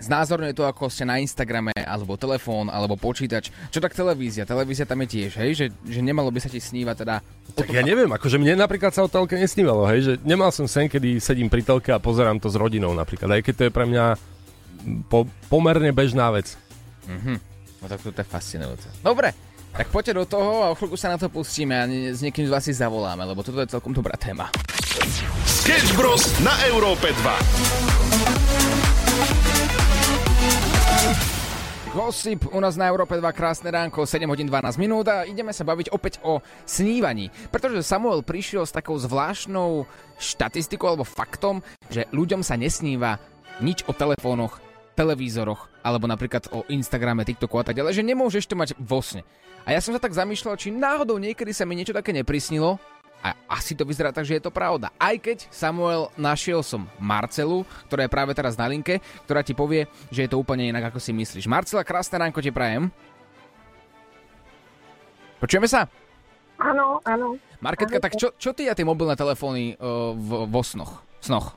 znázorňuje 0.00 0.54
to, 0.56 0.64
ako 0.66 0.90
ste 0.90 1.06
na 1.06 1.20
Instagrame, 1.22 1.70
alebo 1.74 2.18
telefón, 2.18 2.68
alebo 2.70 2.98
počítač. 2.98 3.50
Čo 3.70 3.78
tak 3.78 3.94
televízia? 3.94 4.48
Televízia 4.48 4.88
tam 4.88 5.02
je 5.04 5.08
tiež, 5.10 5.30
hej? 5.40 5.50
Že, 5.54 5.66
že 5.86 6.00
nemalo 6.02 6.30
by 6.30 6.40
sa 6.42 6.50
ti 6.50 6.58
snívať 6.58 6.96
teda... 7.06 7.14
Tak 7.54 7.70
ja 7.70 7.82
neviem, 7.84 8.10
akože 8.10 8.40
mne 8.40 8.58
napríklad 8.58 8.90
sa 8.90 9.06
o 9.06 9.08
telke 9.10 9.38
nesnívalo, 9.38 9.86
hej, 9.90 10.00
že 10.02 10.12
nemal 10.26 10.50
som 10.50 10.66
sen, 10.66 10.90
kedy 10.90 11.22
sedím 11.22 11.46
pri 11.52 11.62
telke 11.62 11.94
a 11.94 12.02
pozerám 12.02 12.42
to 12.42 12.50
s 12.50 12.56
rodinou 12.58 12.90
napríklad, 12.96 13.38
aj 13.38 13.42
keď 13.46 13.54
to 13.54 13.64
je 13.68 13.72
pre 13.72 13.86
mňa 13.86 14.04
po, 15.08 15.28
pomerne 15.48 15.94
bežná 15.94 16.34
vec. 16.34 16.58
No 17.84 17.84
tak 17.84 18.00
to 18.00 18.10
je 18.10 18.24
fascinujúce. 18.24 18.88
Dobre, 19.04 19.36
tak 19.74 19.90
poďte 19.90 20.14
do 20.14 20.24
toho 20.24 20.64
a 20.64 20.70
o 20.72 20.78
chvíľku 20.78 20.96
sa 20.96 21.12
na 21.12 21.18
to 21.18 21.28
pustíme 21.28 21.74
a 21.74 21.84
ne- 21.84 22.14
s 22.14 22.22
niekým 22.22 22.46
z 22.46 22.50
vás 22.54 22.64
si 22.64 22.72
zavoláme, 22.72 23.26
lebo 23.26 23.42
toto 23.42 23.60
je 23.60 23.68
celkom 23.68 23.92
dobrá 23.92 24.16
téma. 24.16 24.48
Sketch 25.44 25.92
Bros 25.98 26.22
na 26.40 26.54
Európe 26.70 27.10
2. 27.10 28.33
Gossip 32.04 32.52
u 32.52 32.60
nás 32.60 32.76
na 32.76 32.84
Európe 32.92 33.16
2 33.16 33.24
krásne 33.32 33.72
ránko, 33.72 34.04
7 34.04 34.28
hodín 34.28 34.44
12 34.44 34.76
minút 34.76 35.08
a 35.08 35.24
ideme 35.24 35.56
sa 35.56 35.64
baviť 35.64 35.88
opäť 35.88 36.20
o 36.20 36.44
snívaní. 36.68 37.32
Pretože 37.48 37.80
Samuel 37.80 38.20
prišiel 38.20 38.68
s 38.68 38.76
takou 38.76 39.00
zvláštnou 39.00 39.88
štatistikou 40.20 40.84
alebo 40.84 41.08
faktom, 41.08 41.64
že 41.88 42.04
ľuďom 42.12 42.44
sa 42.44 42.60
nesníva 42.60 43.16
nič 43.64 43.88
o 43.88 43.96
telefónoch, 43.96 44.60
televízoroch 44.92 45.72
alebo 45.80 46.04
napríklad 46.04 46.52
o 46.52 46.68
Instagrame, 46.68 47.24
TikToku 47.24 47.56
a 47.56 47.64
tak 47.64 47.80
ďalej, 47.80 47.96
že 47.96 48.04
nemôžeš 48.04 48.52
to 48.52 48.60
mať 48.60 48.76
vo 48.76 49.00
sne. 49.00 49.24
A 49.64 49.72
ja 49.72 49.80
som 49.80 49.96
sa 49.96 50.00
tak 50.04 50.12
zamýšľal, 50.12 50.60
či 50.60 50.76
náhodou 50.76 51.16
niekedy 51.16 51.56
sa 51.56 51.64
mi 51.64 51.72
niečo 51.72 51.96
také 51.96 52.12
neprisnilo, 52.12 52.76
a 53.24 53.32
asi 53.48 53.72
to 53.72 53.88
vyzerá 53.88 54.12
tak, 54.12 54.28
že 54.28 54.36
je 54.36 54.44
to 54.44 54.52
pravda. 54.52 54.92
Aj 55.00 55.16
keď, 55.16 55.48
Samuel, 55.48 56.12
našiel 56.20 56.60
som 56.60 56.84
Marcelu, 57.00 57.64
ktorá 57.88 58.04
je 58.04 58.12
práve 58.12 58.36
teraz 58.36 58.60
na 58.60 58.68
linke, 58.68 59.00
ktorá 59.24 59.40
ti 59.40 59.56
povie, 59.56 59.88
že 60.12 60.28
je 60.28 60.30
to 60.30 60.36
úplne 60.36 60.68
inak, 60.68 60.92
ako 60.92 61.00
si 61.00 61.16
myslíš. 61.16 61.48
Marcela, 61.48 61.88
krásne 61.88 62.20
ránko 62.20 62.44
ti 62.44 62.52
prajem. 62.52 62.92
Počujeme 65.40 65.64
sa? 65.64 65.88
Áno, 66.60 67.00
áno. 67.08 67.40
Marketka, 67.64 67.96
tak 67.96 68.20
čo, 68.20 68.36
čo 68.36 68.52
ty 68.52 68.68
a 68.68 68.76
tie 68.76 68.84
mobilné 68.84 69.16
telefóny 69.16 69.80
uh, 69.80 70.12
v, 70.12 70.44
vo 70.44 70.60
snoch? 70.60 71.00
snoch? 71.24 71.56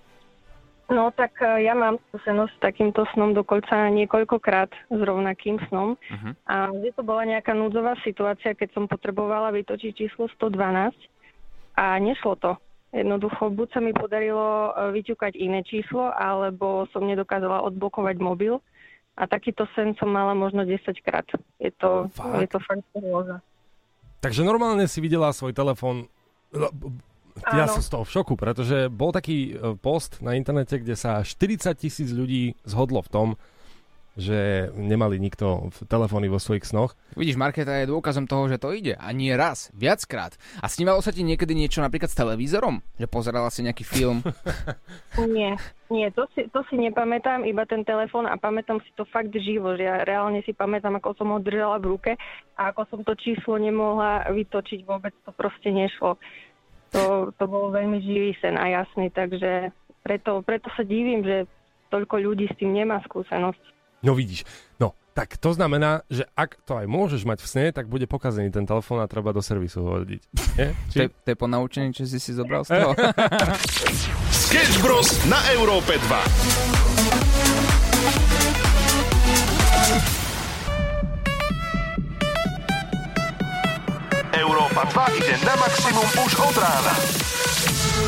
No 0.88 1.12
tak 1.12 1.36
e, 1.44 1.68
ja 1.68 1.76
mám 1.76 2.00
skúsenosť 2.10 2.54
s 2.56 2.64
takýmto 2.64 3.04
snom 3.12 3.36
dokonca 3.36 3.92
niekoľkokrát 3.92 4.72
s 4.72 5.00
rovnakým 5.04 5.60
snom. 5.68 6.00
Mhm. 6.00 6.32
A 6.48 6.72
že 6.80 6.96
to 6.96 7.04
bola 7.04 7.28
nejaká 7.28 7.52
núdzová 7.52 8.00
situácia, 8.08 8.56
keď 8.56 8.72
som 8.72 8.88
potrebovala 8.88 9.52
vytočiť 9.52 9.92
číslo 9.92 10.32
112 10.40 10.96
a 11.78 12.02
nešlo 12.02 12.34
to. 12.42 12.58
Jednoducho, 12.90 13.54
buď 13.54 13.68
sa 13.70 13.80
mi 13.84 13.94
podarilo 13.94 14.74
e, 14.74 14.98
vyťukať 14.98 15.38
iné 15.38 15.62
číslo, 15.62 16.10
alebo 16.10 16.90
som 16.90 17.06
nedokázala 17.06 17.62
odblokovať 17.70 18.18
mobil. 18.18 18.58
A 19.18 19.30
takýto 19.30 19.70
sen 19.78 19.94
som 20.02 20.10
mala 20.10 20.34
možno 20.34 20.66
10 20.66 20.82
krát. 21.06 21.26
Je 21.62 21.70
to, 21.78 22.10
Fakt? 22.14 22.42
je 22.42 22.48
to 22.50 22.60
fakt 22.62 22.86
hrôza. 22.98 23.38
Takže 24.22 24.42
normálne 24.42 24.90
si 24.90 24.98
videla 24.98 25.30
svoj 25.34 25.54
telefón. 25.54 26.10
No, 26.50 26.70
Ja 27.54 27.70
Áno. 27.70 27.78
som 27.78 27.86
z 27.86 27.90
toho 27.94 28.02
v 28.02 28.14
šoku, 28.18 28.34
pretože 28.34 28.90
bol 28.90 29.14
taký 29.14 29.54
e, 29.54 29.78
post 29.78 30.26
na 30.26 30.34
internete, 30.34 30.82
kde 30.82 30.98
sa 30.98 31.22
40 31.22 31.70
tisíc 31.78 32.10
ľudí 32.10 32.58
zhodlo 32.66 33.06
v 33.06 33.10
tom, 33.14 33.28
že 34.18 34.74
nemali 34.74 35.22
nikto 35.22 35.70
v 35.70 35.78
telefóny 35.86 36.26
vo 36.26 36.42
svojich 36.42 36.66
snoch. 36.66 36.98
Vidíš, 37.14 37.38
Marketa 37.38 37.78
je 37.78 37.94
dôkazom 37.94 38.26
toho, 38.26 38.50
že 38.50 38.58
to 38.58 38.74
ide. 38.74 38.98
A 38.98 39.14
nie 39.14 39.30
raz, 39.38 39.70
viackrát. 39.78 40.34
A 40.58 40.66
snívalo 40.66 41.06
sa 41.06 41.14
ti 41.14 41.22
niekedy 41.22 41.54
niečo 41.54 41.86
napríklad 41.86 42.10
s 42.10 42.18
televízorom? 42.18 42.82
Že 42.98 43.08
pozerala 43.08 43.54
si 43.54 43.62
nejaký 43.62 43.86
film? 43.86 44.26
Nie, 45.18 45.58
nie, 45.90 46.12
to 46.14 46.30
si, 46.36 46.46
to 46.52 46.62
si 46.70 46.76
nepamätám, 46.78 47.48
iba 47.48 47.64
ten 47.66 47.82
telefón 47.82 48.28
a 48.28 48.36
pamätám 48.36 48.84
si 48.84 48.92
to 48.94 49.08
fakt 49.08 49.32
živo, 49.34 49.74
že 49.74 49.88
ja 49.88 50.04
reálne 50.04 50.44
si 50.44 50.54
pamätám, 50.54 51.00
ako 51.00 51.16
som 51.18 51.32
ho 51.34 51.40
držala 51.40 51.80
v 51.80 51.90
ruke 51.96 52.12
a 52.60 52.62
ako 52.70 52.82
som 52.92 53.00
to 53.08 53.16
číslo 53.16 53.56
nemohla 53.56 54.28
vytočiť, 54.30 54.84
vôbec 54.84 55.16
to 55.24 55.32
proste 55.32 55.72
nešlo. 55.72 56.20
To, 56.92 57.32
to 57.36 57.44
bol 57.48 57.72
veľmi 57.72 58.04
živý 58.04 58.36
sen 58.40 58.60
a 58.60 58.84
jasný, 58.84 59.10
takže 59.16 59.72
preto, 60.04 60.44
preto 60.44 60.68
sa 60.76 60.84
divím, 60.84 61.24
že 61.24 61.48
toľko 61.92 62.20
ľudí 62.20 62.48
s 62.52 62.58
tým 62.60 62.76
nemá 62.76 63.00
skúsenosť. 63.08 63.77
No 64.08 64.16
vidíš, 64.16 64.48
no 64.80 64.96
tak 65.12 65.36
to 65.36 65.52
znamená, 65.52 66.00
že 66.08 66.24
ak 66.32 66.64
to 66.64 66.80
aj 66.80 66.88
môžeš 66.88 67.28
mať 67.28 67.44
v 67.44 67.48
sne, 67.52 67.76
tak 67.76 67.92
bude 67.92 68.08
pokazený 68.08 68.56
ten 68.56 68.64
telefón 68.64 69.04
a 69.04 69.08
treba 69.12 69.36
do 69.36 69.44
servisu 69.44 69.84
ho 69.84 70.00
hodiť. 70.00 70.22
Nie? 70.56 70.72
To 70.96 71.04
je, 71.04 71.10
to 71.12 71.36
je 71.36 71.36
po 71.36 71.52
naučení, 71.52 71.92
čo 71.92 72.08
si 72.08 72.16
si 72.16 72.32
zobral 72.32 72.64
z 72.64 72.80
toho? 72.80 72.96
Sketch 74.48 74.80
Bros. 74.80 75.12
na 75.28 75.44
Európe 75.60 76.00
2. 76.00 76.08
Európa 84.40 84.88
2 84.88 85.20
ide 85.20 85.36
na 85.44 85.52
maximum 85.60 86.08
už 86.24 86.32
od 86.48 86.56
rána. 86.56 86.96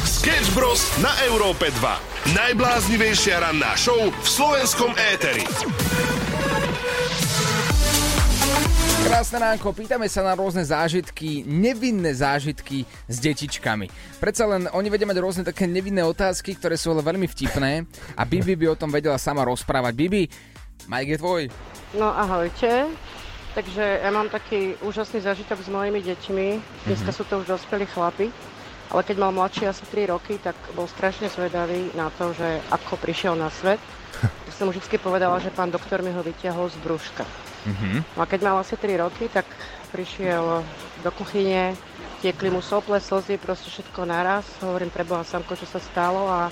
Sketch 0.08 0.56
Bros. 0.56 0.80
na 1.04 1.12
Európe 1.28 1.68
2. 1.76 2.32
Najbláznivejšia 2.32 3.44
ranná 3.44 3.76
show 3.76 4.00
v 4.00 4.28
slovenskom 4.28 4.96
éteri. 4.96 5.44
Krásne 9.04 9.44
ránko, 9.44 9.76
pýtame 9.76 10.08
sa 10.08 10.24
na 10.24 10.40
rôzne 10.40 10.64
zážitky, 10.64 11.44
nevinné 11.44 12.16
zážitky 12.16 12.88
s 13.12 13.20
detičkami. 13.20 13.92
Predsa 14.24 14.48
len 14.48 14.72
oni 14.72 14.88
vedia 14.88 15.04
mať 15.04 15.20
rôzne 15.20 15.44
také 15.44 15.68
nevinné 15.68 16.00
otázky, 16.08 16.56
ktoré 16.56 16.80
sú 16.80 16.96
ale 16.96 17.04
veľmi 17.04 17.28
vtipné 17.28 17.84
a 18.16 18.22
Bibi 18.24 18.56
by 18.56 18.72
o 18.72 18.80
tom 18.80 18.94
vedela 18.94 19.20
sama 19.20 19.44
rozprávať. 19.44 19.94
Bibi, 20.00 20.24
Mike 20.88 21.12
je 21.12 21.20
tvoj. 21.20 21.42
No 22.00 22.08
ahojte. 22.08 22.88
Takže 23.58 24.06
ja 24.06 24.10
mám 24.14 24.32
taký 24.32 24.80
úžasný 24.86 25.26
zažitok 25.26 25.60
s 25.60 25.68
mojimi 25.68 26.00
deťmi. 26.00 26.48
Dneska 26.88 27.12
sú 27.12 27.26
to 27.28 27.44
už 27.44 27.50
dospelí 27.50 27.84
chlapi. 27.90 28.30
Ale 28.90 29.06
keď 29.06 29.16
mal 29.22 29.32
mladší 29.32 29.70
asi 29.70 29.86
3 29.86 30.10
roky, 30.10 30.42
tak 30.42 30.58
bol 30.74 30.90
strašne 30.90 31.30
zvedavý 31.30 31.94
na 31.94 32.10
to, 32.10 32.34
že 32.34 32.58
ako 32.74 32.98
prišiel 32.98 33.38
na 33.38 33.54
svet. 33.54 33.82
Tak 34.50 34.54
som 34.58 34.68
mu 34.68 34.76
vždy 34.76 34.98
povedala, 35.00 35.40
že 35.40 35.54
pán 35.54 35.72
doktor 35.72 36.02
mi 36.04 36.12
ho 36.12 36.20
vyťahol 36.20 36.68
z 36.68 36.78
brúška. 36.82 37.24
No 38.18 38.20
a 38.24 38.28
keď 38.28 38.40
mal 38.50 38.56
asi 38.60 38.76
3 38.76 39.00
roky, 39.00 39.30
tak 39.30 39.46
prišiel 39.94 40.66
do 41.06 41.12
kuchyne, 41.14 41.78
tiekli 42.20 42.50
mu 42.52 42.60
sople, 42.60 43.00
slzy, 43.00 43.40
proste 43.40 43.70
všetko 43.72 44.04
naraz. 44.08 44.44
Hovorím, 44.60 44.92
preboha 44.92 45.24
samko, 45.24 45.56
čo 45.56 45.68
sa 45.70 45.80
stalo 45.80 46.28
a 46.28 46.52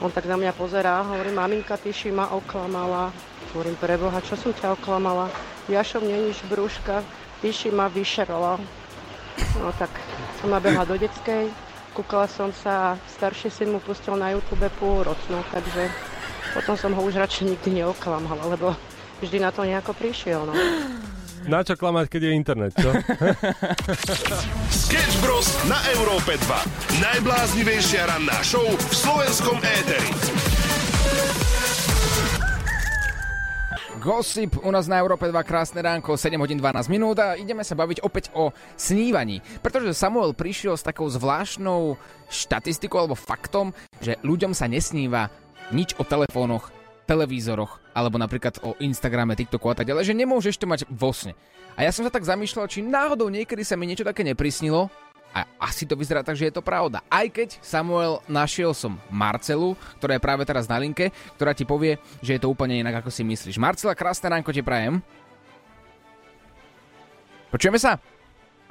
on 0.00 0.12
tak 0.12 0.28
na 0.28 0.36
mňa 0.36 0.52
pozerá, 0.52 1.00
hovorí, 1.02 1.32
maminka, 1.32 1.80
ty 1.80 1.90
si 1.92 2.12
ma 2.12 2.28
oklamala. 2.30 3.10
Hovorím, 3.54 3.76
preboha, 3.80 4.20
čo 4.20 4.36
som 4.36 4.52
ťa 4.52 4.76
oklamala? 4.76 5.32
Jašom 5.66 6.04
neníš 6.04 6.44
brúška, 6.46 7.00
ty 7.40 7.50
si 7.50 7.72
ma 7.72 7.88
vyšerala. 7.88 8.60
No 9.60 9.72
tak 9.80 9.90
som 10.40 10.52
nabehla 10.52 10.84
do 10.84 11.00
detskej, 11.00 11.48
kúkala 11.96 12.28
som 12.28 12.52
sa 12.52 12.92
a 12.92 12.98
starší 13.16 13.48
syn 13.48 13.72
mu 13.72 13.80
pustil 13.80 14.12
na 14.20 14.36
YouTube 14.36 14.68
pôrod, 14.76 15.16
no 15.32 15.40
takže 15.48 15.88
potom 16.52 16.76
som 16.76 16.92
ho 16.92 17.00
už 17.00 17.16
radšej 17.16 17.56
nikdy 17.56 17.80
neoklamala, 17.80 18.44
lebo 18.52 18.76
vždy 19.24 19.40
na 19.40 19.48
to 19.48 19.64
nejako 19.64 19.96
prišiel, 19.96 20.44
no. 20.44 20.52
Na 21.48 21.62
čo 21.64 21.78
klamať, 21.78 22.10
keď 22.10 22.20
je 22.26 22.32
internet, 22.36 22.72
čo? 22.74 22.90
Sketch 24.84 25.16
Bros. 25.22 25.46
na 25.70 25.78
Európe 25.94 26.36
2. 26.36 27.00
Najbláznivejšia 27.00 28.02
ranná 28.12 28.42
show 28.42 28.66
v 28.66 28.92
slovenskom 28.92 29.56
éteri. 29.62 30.10
Gossip 34.06 34.62
u 34.62 34.70
nás 34.70 34.86
na 34.86 35.02
Európe 35.02 35.26
2 35.26 35.34
krásne 35.42 35.82
ránko, 35.82 36.14
7 36.14 36.38
hodín 36.38 36.62
12 36.62 36.86
minút 36.86 37.18
a 37.18 37.34
ideme 37.34 37.66
sa 37.66 37.74
baviť 37.74 38.06
opäť 38.06 38.30
o 38.38 38.54
snívaní. 38.78 39.42
Pretože 39.58 39.98
Samuel 39.98 40.30
prišiel 40.30 40.78
s 40.78 40.86
takou 40.86 41.10
zvláštnou 41.10 41.98
štatistikou 42.30 43.02
alebo 43.02 43.18
faktom, 43.18 43.74
že 43.98 44.14
ľuďom 44.22 44.54
sa 44.54 44.70
nesníva 44.70 45.26
nič 45.74 45.98
o 45.98 46.06
telefónoch, 46.06 46.70
televízoroch 47.10 47.82
alebo 47.98 48.14
napríklad 48.22 48.62
o 48.62 48.78
Instagrame, 48.78 49.34
TikToku 49.34 49.74
a 49.74 49.76
tak 49.82 49.90
ďalej, 49.90 50.14
že 50.14 50.20
nemôžeš 50.22 50.54
to 50.62 50.70
mať 50.70 50.86
vo 50.86 51.10
sne. 51.10 51.34
A 51.74 51.82
ja 51.82 51.90
som 51.90 52.06
sa 52.06 52.14
tak 52.14 52.22
zamýšľal, 52.22 52.70
či 52.70 52.86
náhodou 52.86 53.26
niekedy 53.26 53.66
sa 53.66 53.74
mi 53.74 53.90
niečo 53.90 54.06
také 54.06 54.22
neprisnilo, 54.22 54.86
a 55.34 55.44
asi 55.60 55.84
to 55.84 55.98
vyzerá 55.98 56.24
tak, 56.24 56.38
že 56.38 56.48
je 56.48 56.54
to 56.54 56.64
pravda. 56.64 57.04
Aj 57.12 57.26
keď, 57.28 57.60
Samuel, 57.60 58.24
našiel 58.26 58.72
som 58.72 58.96
Marcelu, 59.12 59.76
ktorá 60.00 60.16
je 60.16 60.24
práve 60.24 60.42
teraz 60.48 60.64
na 60.66 60.80
linke, 60.80 61.12
ktorá 61.36 61.52
ti 61.52 61.68
povie, 61.68 62.00
že 62.24 62.36
je 62.36 62.40
to 62.40 62.48
úplne 62.48 62.80
inak, 62.80 63.04
ako 63.04 63.12
si 63.12 63.22
myslíš. 63.26 63.60
Marcela, 63.60 63.92
krásne 63.92 64.32
ránko 64.32 64.54
ti 64.54 64.64
prajem. 64.64 65.04
Počujeme 67.52 67.76
sa? 67.76 68.00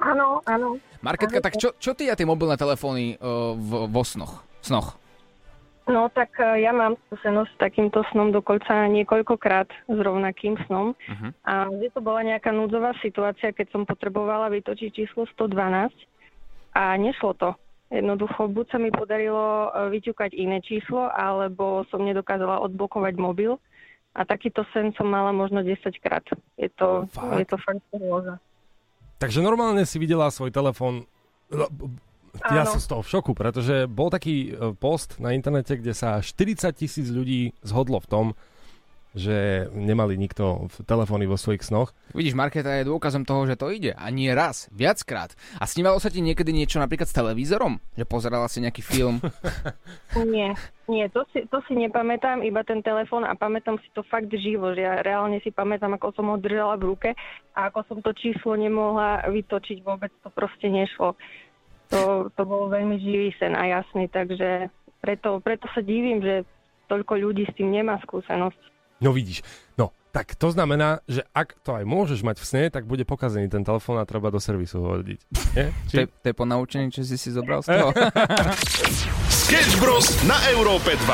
Áno, 0.02 0.44
áno. 0.44 0.76
Marketka, 1.00 1.40
tak 1.40 1.56
čo, 1.56 1.72
čo 1.78 1.96
ty 1.96 2.12
a 2.12 2.18
tie 2.18 2.28
mobilné 2.28 2.58
telefóny 2.60 3.16
uh, 3.16 3.56
v, 3.56 3.88
vo 3.88 4.02
snoch? 4.04 4.44
snoch? 4.60 4.98
No 5.86 6.10
tak 6.10 6.34
e, 6.42 6.66
ja 6.66 6.74
mám 6.74 6.98
skúsenosť 7.06 7.50
s 7.54 7.62
takýmto 7.62 8.02
snom 8.10 8.34
dokonca 8.34 8.90
niekoľkokrát 8.90 9.70
s 9.70 9.98
rovnakým 10.02 10.58
snom. 10.66 10.98
Mhm. 11.06 11.28
A 11.46 11.70
že 11.78 11.94
to 11.94 12.02
bola 12.02 12.26
nejaká 12.26 12.50
núdzová 12.50 12.90
situácia, 12.98 13.54
keď 13.54 13.70
som 13.70 13.86
potrebovala 13.86 14.50
vytočiť 14.50 14.90
číslo 14.90 15.30
112 15.38 15.94
a 16.76 16.92
nešlo 17.00 17.32
to. 17.40 17.56
Jednoducho, 17.88 18.52
buď 18.52 18.66
sa 18.68 18.78
mi 18.82 18.92
podarilo 18.92 19.70
e, 19.72 19.88
vyťukať 19.96 20.36
iné 20.36 20.60
číslo, 20.60 21.08
alebo 21.08 21.88
som 21.88 22.04
nedokázala 22.04 22.60
odblokovať 22.68 23.14
mobil. 23.16 23.56
A 24.12 24.26
takýto 24.28 24.66
sen 24.76 24.92
som 24.96 25.08
mala 25.08 25.32
možno 25.32 25.64
10 25.64 25.80
krát. 26.02 26.24
Je 26.60 26.68
to, 26.76 27.08
Fakt? 27.08 27.36
je 27.40 27.46
to 27.46 27.56
fakt 27.60 27.84
hrôza. 27.92 28.36
Takže 29.16 29.40
normálne 29.40 29.84
si 29.88 29.96
videla 29.96 30.28
svoj 30.28 30.52
telefón. 30.52 31.08
No, 31.48 31.68
Ja 32.52 32.68
Áno. 32.68 32.76
som 32.76 32.80
z 32.84 32.88
toho 32.92 33.00
v 33.00 33.10
šoku, 33.16 33.32
pretože 33.32 33.88
bol 33.88 34.12
taký 34.12 34.52
e, 34.52 34.76
post 34.76 35.16
na 35.16 35.32
internete, 35.32 35.80
kde 35.80 35.96
sa 35.96 36.20
40 36.20 36.68
tisíc 36.76 37.08
ľudí 37.08 37.56
zhodlo 37.64 37.96
v 38.02 38.08
tom, 38.12 38.26
že 39.16 39.66
nemali 39.72 40.20
nikto 40.20 40.68
v 40.68 40.76
telefóny 40.84 41.24
vo 41.24 41.40
svojich 41.40 41.64
snoch. 41.64 41.96
Vidíš, 42.12 42.36
Marketa 42.36 42.76
je 42.76 42.84
dôkazom 42.84 43.24
toho, 43.24 43.48
že 43.48 43.56
to 43.56 43.72
ide. 43.72 43.96
A 43.96 44.12
nie 44.12 44.28
raz, 44.36 44.68
viackrát. 44.68 45.32
A 45.56 45.64
snívalo 45.64 45.96
sa 45.96 46.12
ti 46.12 46.20
niekedy 46.20 46.52
niečo 46.52 46.76
napríklad 46.76 47.08
s 47.08 47.16
televízorom? 47.16 47.80
Že 47.96 48.04
pozerala 48.04 48.44
si 48.52 48.60
nejaký 48.60 48.84
film? 48.84 49.24
Nie, 50.16 50.56
nie, 50.88 51.06
to 51.12 51.28
si, 51.34 51.44
to 51.50 51.60
si 51.68 51.76
nepamätám, 51.76 52.40
iba 52.40 52.64
ten 52.64 52.80
telefón 52.80 53.26
a 53.26 53.36
pamätám 53.36 53.76
si 53.82 53.88
to 53.92 54.06
fakt 54.06 54.30
živo, 54.32 54.72
že 54.72 54.86
ja 54.86 55.04
reálne 55.04 55.42
si 55.44 55.52
pamätám, 55.52 55.92
ako 55.98 56.14
som 56.16 56.26
ho 56.32 56.40
držala 56.40 56.78
v 56.80 56.86
ruke 56.94 57.10
a 57.52 57.68
ako 57.68 57.80
som 57.84 57.98
to 58.00 58.14
číslo 58.16 58.56
nemohla 58.56 59.26
vytočiť, 59.28 59.82
vôbec 59.84 60.14
to 60.24 60.30
proste 60.32 60.70
nešlo. 60.70 61.18
To, 61.90 62.30
to 62.32 62.42
bol 62.42 62.70
veľmi 62.70 63.02
živý 63.02 63.34
sen 63.36 63.54
a 63.58 63.66
jasný, 63.66 64.08
takže 64.08 64.72
preto, 65.02 65.38
preto 65.42 65.66
sa 65.74 65.82
divím, 65.82 66.22
že 66.22 66.46
toľko 66.86 67.18
ľudí 67.18 67.46
s 67.46 67.56
tým 67.58 67.74
nemá 67.74 67.98
skúsenosť. 68.02 68.75
No 68.96 69.12
vidíš, 69.12 69.44
no 69.76 69.92
tak 70.08 70.32
to 70.32 70.48
znamená, 70.48 71.04
že 71.04 71.20
ak 71.36 71.60
to 71.60 71.76
aj 71.76 71.84
môžeš 71.84 72.24
mať 72.24 72.40
v 72.40 72.48
sne, 72.48 72.64
tak 72.72 72.88
bude 72.88 73.04
pokazený 73.04 73.52
ten 73.52 73.60
telefón 73.60 74.00
a 74.00 74.08
treba 74.08 74.32
do 74.32 74.40
servisu 74.40 74.80
ho 74.80 74.96
hodiť. 74.96 75.20
Nie? 75.52 75.68
To 75.92 76.00
je, 76.00 76.06
to 76.08 76.26
je 76.32 76.34
po 76.36 76.48
naučení, 76.48 76.88
čo 76.88 77.04
si 77.04 77.20
si 77.20 77.28
zobral 77.28 77.60
z 77.60 77.76
toho? 77.76 77.92
Sketch 79.44 79.76
Bros. 79.76 80.08
na 80.24 80.40
Európe 80.48 80.96
2. 80.96 81.12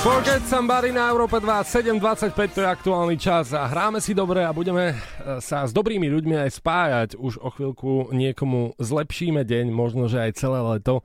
Forget 0.00 0.44
Somebody 0.48 0.92
na 0.92 1.12
Európe 1.12 1.40
2, 1.40 1.64
7.25 1.64 2.56
to 2.56 2.60
je 2.60 2.68
aktuálny 2.68 3.16
čas 3.20 3.52
a 3.52 3.68
hráme 3.68 4.00
si 4.00 4.16
dobre 4.16 4.44
a 4.44 4.52
budeme 4.52 4.92
e, 4.92 4.96
sa 5.40 5.64
s 5.64 5.72
dobrými 5.72 6.08
ľuďmi 6.08 6.44
aj 6.44 6.50
spájať. 6.60 7.08
Už 7.16 7.40
o 7.40 7.48
chvíľku 7.52 8.12
niekomu 8.12 8.76
zlepšíme 8.80 9.44
deň, 9.44 9.72
možno 9.72 10.08
že 10.08 10.28
aj 10.28 10.36
celé 10.36 10.60
leto 10.60 11.04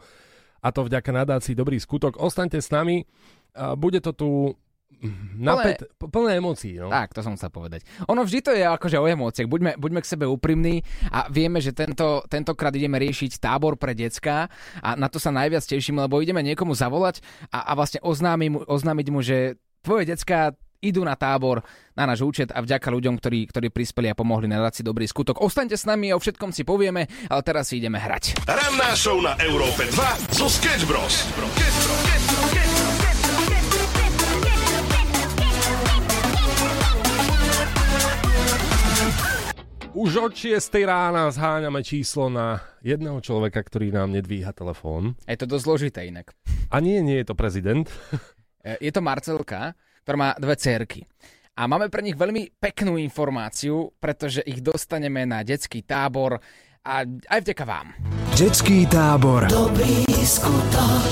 a 0.59 0.67
to 0.69 0.85
vďaka 0.85 1.09
nadácii 1.11 1.55
Dobrý 1.57 1.79
skutok. 1.79 2.19
Ostaňte 2.19 2.59
s 2.59 2.69
nami, 2.71 3.03
bude 3.77 3.99
to 4.03 4.11
tu 4.11 4.29
Napet, 5.39 5.87
plné, 5.95 6.11
plné 6.11 6.31
emócií. 6.43 6.75
No. 6.75 6.91
Tak, 6.91 7.15
to 7.15 7.23
som 7.23 7.39
chcel 7.39 7.47
povedať. 7.47 7.87
Ono 8.11 8.19
vždy 8.19 8.39
to 8.43 8.51
je 8.51 8.67
akože 8.67 8.99
o 8.99 9.07
emóciách. 9.07 9.47
Buďme, 9.47 9.71
buďme 9.79 10.03
k 10.03 10.11
sebe 10.11 10.25
úprimní 10.27 10.83
a 11.07 11.31
vieme, 11.31 11.63
že 11.63 11.71
tento, 11.71 12.19
tentokrát 12.27 12.75
ideme 12.75 12.99
riešiť 12.99 13.39
tábor 13.39 13.79
pre 13.79 13.95
decka 13.95 14.51
a 14.83 14.89
na 14.99 15.07
to 15.07 15.15
sa 15.15 15.31
najviac 15.31 15.63
teším, 15.63 16.03
lebo 16.03 16.19
ideme 16.19 16.43
niekomu 16.43 16.75
zavolať 16.75 17.23
a, 17.47 17.71
a 17.71 17.79
vlastne 17.79 18.03
oznámiť 18.03 18.49
mu, 18.51 18.59
oznámiť 18.67 19.07
mu, 19.07 19.23
že 19.23 19.55
tvoje 19.87 20.03
decka 20.03 20.59
idú 20.79 21.03
na 21.03 21.15
tábor 21.15 21.59
na 21.95 22.07
náš 22.07 22.23
účet 22.23 22.55
a 22.55 22.63
vďaka 22.63 22.87
ľuďom, 22.87 23.19
ktorí, 23.19 23.51
ktorí 23.51 23.67
prispeli 23.69 24.07
a 24.07 24.15
pomohli 24.15 24.47
na 24.47 24.63
si 24.71 24.83
dobrý 24.83 25.03
skutok. 25.03 25.43
Ostaňte 25.43 25.75
s 25.75 25.83
nami, 25.83 26.15
o 26.15 26.19
všetkom 26.19 26.55
si 26.55 26.63
povieme, 26.63 27.07
ale 27.27 27.41
teraz 27.43 27.71
si 27.71 27.83
ideme 27.83 27.99
hrať. 27.99 28.47
Ranná 28.47 28.95
show 28.95 29.19
na 29.19 29.35
Európe 29.43 29.87
2 29.91 30.39
zo 30.39 30.47
Sketch 30.47 30.87
Bros. 30.87 31.27
Sketch 31.27 31.79
Bros. 31.83 32.09
Už 39.99 40.31
od 40.31 40.31
6 40.31 40.69
rána 40.87 41.27
zháňame 41.27 41.83
číslo 41.83 42.31
na 42.31 42.63
jedného 42.79 43.19
človeka, 43.19 43.59
ktorý 43.59 43.91
nám 43.91 44.15
nedvíha 44.15 44.55
telefón. 44.55 45.19
Je 45.27 45.35
to 45.35 45.49
dosť 45.49 45.65
zložité 45.65 45.99
inak. 46.07 46.31
A 46.71 46.79
nie, 46.79 47.03
nie 47.03 47.19
je 47.19 47.27
to 47.27 47.35
prezident. 47.35 47.89
E, 48.59 48.75
je 48.83 48.91
to 48.91 48.99
Marcelka, 48.99 49.71
ktorá 50.09 50.25
má 50.25 50.33
dve 50.41 50.57
cerky. 50.57 51.05
A 51.53 51.69
máme 51.69 51.85
pre 51.93 52.01
nich 52.01 52.17
veľmi 52.17 52.57
peknú 52.57 52.97
informáciu, 52.97 53.93
pretože 54.01 54.41
ich 54.41 54.57
dostaneme 54.57 55.21
na 55.21 55.45
detský 55.45 55.85
tábor 55.85 56.41
a 56.81 57.05
aj 57.05 57.39
vďaka 57.45 57.61
vám. 57.61 57.93
Detský 58.33 58.89
tábor. 58.89 59.45
Dobrý 59.53 60.01
skutok. 60.25 61.05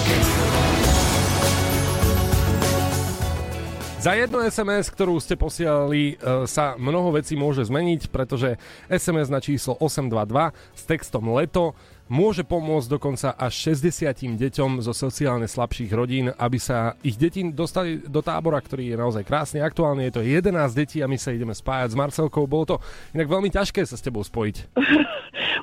Za 4.01 4.17
jedno 4.17 4.41
SMS, 4.41 4.89
ktorú 4.89 5.21
ste 5.21 5.37
posielali, 5.37 6.17
e, 6.17 6.49
sa 6.49 6.73
mnoho 6.81 7.21
vecí 7.21 7.37
môže 7.37 7.69
zmeniť, 7.69 8.09
pretože 8.09 8.57
SMS 8.89 9.29
na 9.29 9.37
číslo 9.37 9.77
822 9.77 10.57
s 10.73 10.81
textom 10.89 11.37
leto 11.37 11.77
môže 12.07 12.43
pomôcť 12.43 12.87
dokonca 12.87 13.35
až 13.35 13.75
60 13.75 14.35
deťom 14.35 14.83
zo 14.83 14.93
sociálne 14.95 15.47
slabších 15.47 15.91
rodín, 15.91 16.31
aby 16.31 16.57
sa 16.59 16.95
ich 17.03 17.19
deti 17.19 17.43
dostali 17.51 17.99
do 18.03 18.23
tábora, 18.23 18.59
ktorý 18.59 18.95
je 18.95 18.97
naozaj 18.97 19.23
krásny. 19.27 19.59
Aktuálne 19.59 20.07
je 20.07 20.13
to 20.15 20.21
11 20.23 20.53
detí 20.75 21.03
a 21.03 21.07
my 21.07 21.19
sa 21.19 21.35
ideme 21.35 21.55
spájať 21.55 21.93
s 21.93 21.99
Marcelkou. 21.99 22.47
Bolo 22.47 22.65
to 22.65 22.75
inak 23.15 23.27
veľmi 23.27 23.51
ťažké 23.51 23.83
sa 23.83 23.99
s 23.99 24.03
tebou 24.03 24.23
spojiť. 24.23 24.55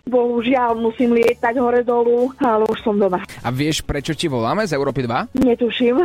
Bohužiaľ 0.04 0.78
musím 0.78 1.16
lietať 1.16 1.54
hore 1.58 1.80
dolu, 1.82 2.30
ale 2.40 2.64
už 2.68 2.78
som 2.84 2.96
doma. 2.96 3.22
A 3.42 3.48
vieš, 3.48 3.80
prečo 3.82 4.12
ti 4.12 4.28
voláme 4.28 4.66
z 4.68 4.76
Európy 4.76 5.06
2? 5.06 5.38
Netuším. 5.40 5.96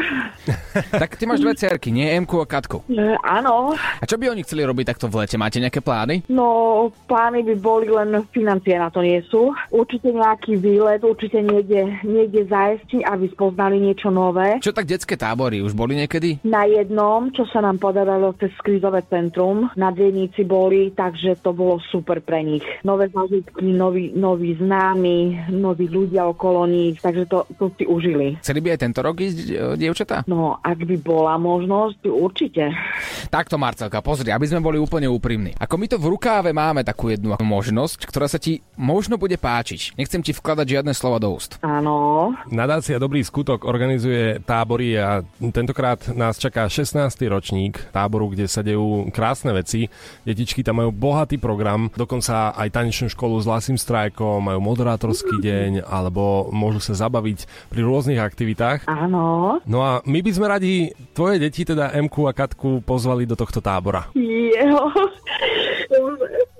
tak 1.02 1.20
ty 1.20 1.24
máš 1.28 1.44
dve 1.44 1.54
cerky, 1.56 1.92
nie 1.92 2.08
Emku 2.08 2.40
a 2.42 2.48
Katku. 2.48 2.86
E, 2.90 3.16
áno. 3.22 3.76
A 3.76 4.04
čo 4.06 4.16
by 4.16 4.32
oni 4.32 4.46
chceli 4.46 4.64
robiť 4.64 4.96
takto 4.96 5.06
v 5.12 5.24
lete? 5.24 5.36
Máte 5.36 5.62
nejaké 5.62 5.84
plány? 5.84 6.26
No, 6.32 6.90
plány 7.10 7.44
by 7.46 7.56
boli 7.60 7.88
len 7.92 8.24
financie 8.32 8.80
na 8.80 8.90
to 8.90 9.04
nie 9.04 9.20
sú. 9.28 9.52
Určite 9.74 10.14
nejaký 10.14 10.56
výlet, 10.56 11.04
určite 11.04 11.44
niekde, 11.44 12.02
niekde 12.06 12.48
zájsť, 12.48 13.04
aby 13.04 13.26
spoznali 13.34 13.80
niečo 13.80 14.10
nové. 14.14 14.58
Čo 14.64 14.72
tak 14.72 14.88
detské 14.88 15.20
tábory? 15.20 15.60
Už 15.60 15.76
boli 15.76 16.00
niekedy? 16.00 16.42
Na 16.48 16.64
jednom, 16.64 17.30
čo 17.36 17.44
sa 17.50 17.60
nám 17.60 17.78
podarilo 17.82 18.32
cez 18.40 18.54
krízové 18.64 19.04
centrum, 19.08 19.68
na 19.76 19.92
Dienici 19.92 20.48
boli, 20.48 20.96
takže 20.96 21.40
to 21.44 21.52
bolo 21.52 21.82
super 21.92 22.24
pre 22.24 22.40
nich. 22.44 22.64
Nové 22.88 23.12
zážitky, 23.12 23.59
nové 23.62 24.00
noví, 24.00 24.06
noví 24.16 24.56
známi, 24.56 25.52
noví 25.52 25.92
ľudia 25.92 26.30
okolo 26.30 26.70
nich, 26.70 27.02
takže 27.02 27.26
to, 27.26 27.44
to 27.60 27.72
si 27.76 27.84
užili. 27.84 28.38
Chceli 28.40 28.60
by 28.64 28.68
aj 28.76 28.80
tento 28.80 29.00
rok 29.04 29.16
ísť, 29.20 29.38
e, 29.50 29.56
dievčatá? 29.76 30.24
No, 30.30 30.62
ak 30.64 30.80
by 30.86 30.96
bola 31.02 31.36
možnosť, 31.36 32.08
určite. 32.08 32.72
Takto, 33.28 33.60
Marcelka, 33.60 34.00
pozri, 34.00 34.32
aby 34.32 34.46
sme 34.48 34.64
boli 34.64 34.78
úplne 34.80 35.12
úprimní. 35.12 35.58
Ako 35.60 35.76
my 35.76 35.86
to 35.90 35.98
v 36.00 36.16
rukáve 36.16 36.56
máme 36.56 36.86
takú 36.86 37.12
jednu 37.12 37.36
možnosť, 37.42 38.08
ktorá 38.08 38.30
sa 38.30 38.40
ti 38.40 38.64
možno 38.80 39.20
bude 39.20 39.36
páčiť. 39.36 39.98
Nechcem 40.00 40.24
ti 40.24 40.32
vkladať 40.32 40.68
žiadne 40.80 40.94
slova 40.96 41.20
do 41.20 41.34
úst. 41.34 41.60
Áno. 41.66 42.32
Nadácia 42.48 43.02
Dobrý 43.02 43.26
skutok 43.26 43.66
organizuje 43.66 44.40
tábory 44.46 44.96
a 44.96 45.26
tentokrát 45.52 46.00
nás 46.14 46.38
čaká 46.38 46.70
16. 46.70 46.96
ročník 47.28 47.82
táboru, 47.90 48.32
kde 48.32 48.46
sa 48.46 48.62
dejú 48.62 49.10
krásne 49.10 49.52
veci. 49.52 49.90
Detičky 50.24 50.62
tam 50.62 50.84
majú 50.84 50.94
bohatý 50.94 51.42
program, 51.42 51.90
dokonca 51.98 52.54
aj 52.54 52.70
tanečnú 52.70 53.08
školu 53.10 53.42
s 53.42 53.49
Lasím 53.50 53.82
strajkom, 53.82 54.46
majú 54.46 54.62
moderátorský 54.62 55.42
deň, 55.50 55.90
alebo 55.90 56.54
môžu 56.54 56.86
sa 56.86 57.10
zabaviť 57.10 57.50
pri 57.74 57.82
rôznych 57.82 58.22
aktivitách. 58.22 58.86
Áno. 58.86 59.58
No 59.66 59.80
a 59.82 60.06
my 60.06 60.20
by 60.22 60.32
sme 60.32 60.46
radi 60.46 60.94
tvoje 61.18 61.42
deti, 61.42 61.66
teda 61.66 61.90
Emku 61.98 62.30
a 62.30 62.34
Katku, 62.38 62.86
pozvali 62.86 63.26
do 63.26 63.34
tohto 63.34 63.58
tábora. 63.58 64.14
Jo, 64.14 64.94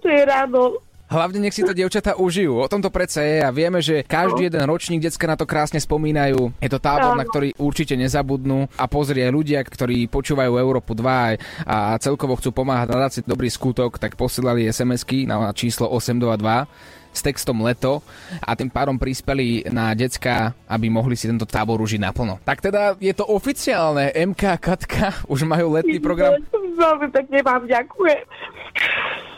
to 0.02 0.08
je 0.10 0.22
ráno. 0.26 0.89
Hlavne 1.10 1.42
nech 1.42 1.58
si 1.58 1.66
to 1.66 1.74
dievčatá 1.74 2.14
užijú. 2.14 2.62
O 2.62 2.70
tom 2.70 2.86
to 2.86 2.94
predsa 2.94 3.26
je 3.26 3.42
a 3.42 3.50
vieme, 3.50 3.82
že 3.82 4.06
každý 4.06 4.46
jeden 4.46 4.62
ročník 4.70 5.02
decka 5.02 5.26
na 5.26 5.34
to 5.34 5.50
krásne 5.50 5.82
spomínajú. 5.82 6.54
Je 6.62 6.70
to 6.70 6.78
tábor, 6.78 7.18
na 7.18 7.26
ktorý 7.26 7.58
určite 7.58 7.98
nezabudnú 7.98 8.70
a 8.78 8.86
pozrie 8.86 9.26
ľudia, 9.34 9.66
ktorí 9.66 10.06
počúvajú 10.06 10.54
Európu 10.62 10.94
2 10.94 11.66
a 11.66 11.98
celkovo 11.98 12.38
chcú 12.38 12.54
pomáhať 12.54 12.88
na 12.94 13.10
si 13.10 13.26
dobrý 13.26 13.50
skutok, 13.50 13.98
tak 13.98 14.14
posielali 14.14 14.70
SMS-ky 14.70 15.26
na 15.26 15.50
číslo 15.50 15.90
822 15.90 16.70
s 17.10 17.26
textom 17.26 17.58
leto 17.66 18.06
a 18.46 18.54
tým 18.54 18.70
pádom 18.70 19.02
prispeli 19.02 19.66
na 19.74 19.98
decka, 19.98 20.54
aby 20.70 20.94
mohli 20.94 21.18
si 21.18 21.26
tento 21.26 21.50
tábor 21.50 21.82
užiť 21.82 22.06
naplno. 22.06 22.38
Tak 22.46 22.62
teda 22.62 23.02
je 23.02 23.14
to 23.18 23.26
oficiálne, 23.26 24.14
MK 24.14 24.42
a 24.46 24.58
Katka 24.62 25.26
už 25.26 25.42
majú 25.50 25.74
letný 25.74 25.98
program. 25.98 26.38
Veľmi 26.54 27.10
pekne 27.10 27.42
vám 27.42 27.66
ďakujem. 27.66 28.24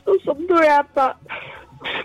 To 0.04 0.12
som 0.28 0.36
dojata 0.44 1.16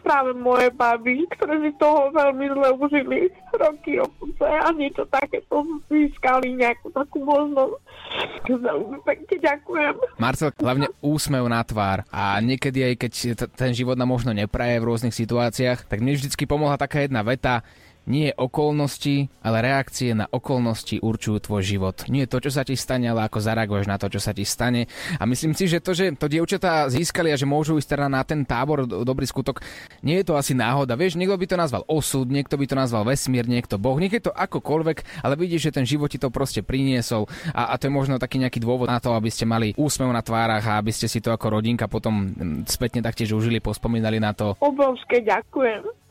práve 0.03 0.31
moje 0.37 0.71
baby, 0.73 1.27
ktoré 1.37 1.59
si 1.63 1.71
toho 1.77 2.11
veľmi 2.15 2.47
zle 2.53 2.69
užili 2.79 3.21
roky 3.57 3.99
opuce 3.99 4.45
a 4.47 4.69
niečo 4.73 5.09
takéto 5.09 5.65
získali 5.89 6.55
nejakú 6.55 6.93
takú 6.93 7.25
možnosť. 7.25 7.75
Veľmi 8.47 8.99
pekne 9.03 9.37
ďakujem. 9.43 9.95
Marcel, 10.23 10.55
hlavne 10.61 10.87
úsmev 11.03 11.45
na 11.51 11.61
tvár 11.67 12.07
a 12.09 12.39
niekedy 12.39 12.93
aj 12.93 12.95
keď 13.03 13.13
ten 13.59 13.73
život 13.75 13.99
nám 13.99 14.13
možno 14.13 14.31
nepraje 14.31 14.79
v 14.79 14.87
rôznych 14.87 15.17
situáciách, 15.17 15.91
tak 15.91 15.99
mne 15.99 16.15
vždycky 16.15 16.47
pomohla 16.47 16.79
taká 16.79 17.03
jedna 17.03 17.27
veta, 17.27 17.67
nie 18.07 18.31
okolnosti, 18.35 19.31
ale 19.43 19.63
reakcie 19.63 20.15
na 20.15 20.31
okolnosti 20.31 21.01
určujú 21.03 21.51
tvoj 21.51 21.63
život. 21.63 21.97
Nie 22.07 22.31
to, 22.31 22.39
čo 22.39 22.55
sa 22.55 22.63
ti 22.63 22.79
stane, 22.79 23.11
ale 23.11 23.27
ako 23.27 23.43
zareaguješ 23.43 23.87
na 23.91 23.97
to, 23.99 24.07
čo 24.13 24.21
sa 24.23 24.37
ti 24.37 24.47
stane. 24.47 24.87
A 25.19 25.27
myslím 25.27 25.57
si, 25.57 25.67
že 25.67 25.83
to, 25.83 25.95
že 25.95 26.15
to 26.15 26.31
dievčatá 26.31 26.87
získali 26.87 27.35
a 27.35 27.41
že 27.41 27.49
môžu 27.49 27.79
ísť 27.79 27.99
teda 27.99 28.07
na 28.07 28.23
ten 28.23 28.47
tábor 28.47 28.87
dobrý 28.87 29.27
skutok, 29.27 29.63
nie 30.05 30.23
je 30.23 30.27
to 30.29 30.39
asi 30.39 30.55
náhoda. 30.55 30.95
Vieš, 30.95 31.19
niekto 31.19 31.39
by 31.39 31.47
to 31.49 31.57
nazval 31.57 31.83
osud, 31.91 32.29
niekto 32.31 32.55
by 32.55 32.67
to 32.67 32.75
nazval 32.79 33.03
vesmír, 33.03 33.47
niekto 33.47 33.79
boh, 33.81 33.99
niekto 33.99 34.27
to 34.27 34.33
akokoľvek, 34.35 35.23
ale 35.23 35.35
vidíš, 35.39 35.71
že 35.71 35.77
ten 35.79 35.87
život 35.87 36.11
ti 36.11 36.19
to 36.19 36.35
proste 36.35 36.67
priniesol 36.67 37.31
a, 37.55 37.71
a 37.71 37.75
to 37.79 37.87
je 37.87 37.93
možno 37.95 38.19
taký 38.19 38.43
nejaký 38.43 38.59
dôvod 38.59 38.91
na 38.91 38.99
to, 38.99 39.15
aby 39.15 39.31
ste 39.31 39.47
mali 39.47 39.71
úsmev 39.79 40.11
na 40.11 40.23
tvárach 40.23 40.67
a 40.67 40.83
aby 40.83 40.91
ste 40.91 41.07
si 41.07 41.23
to 41.23 41.31
ako 41.31 41.55
rodinka 41.55 41.87
potom 41.87 42.27
mm, 42.27 42.67
spätne 42.67 43.01
taktiež 43.07 43.39
užili, 43.39 43.63
pospomínali 43.63 44.19
na 44.19 44.35
to. 44.35 44.59
Obrovské 44.59 45.23
ďakujem. 45.23 46.06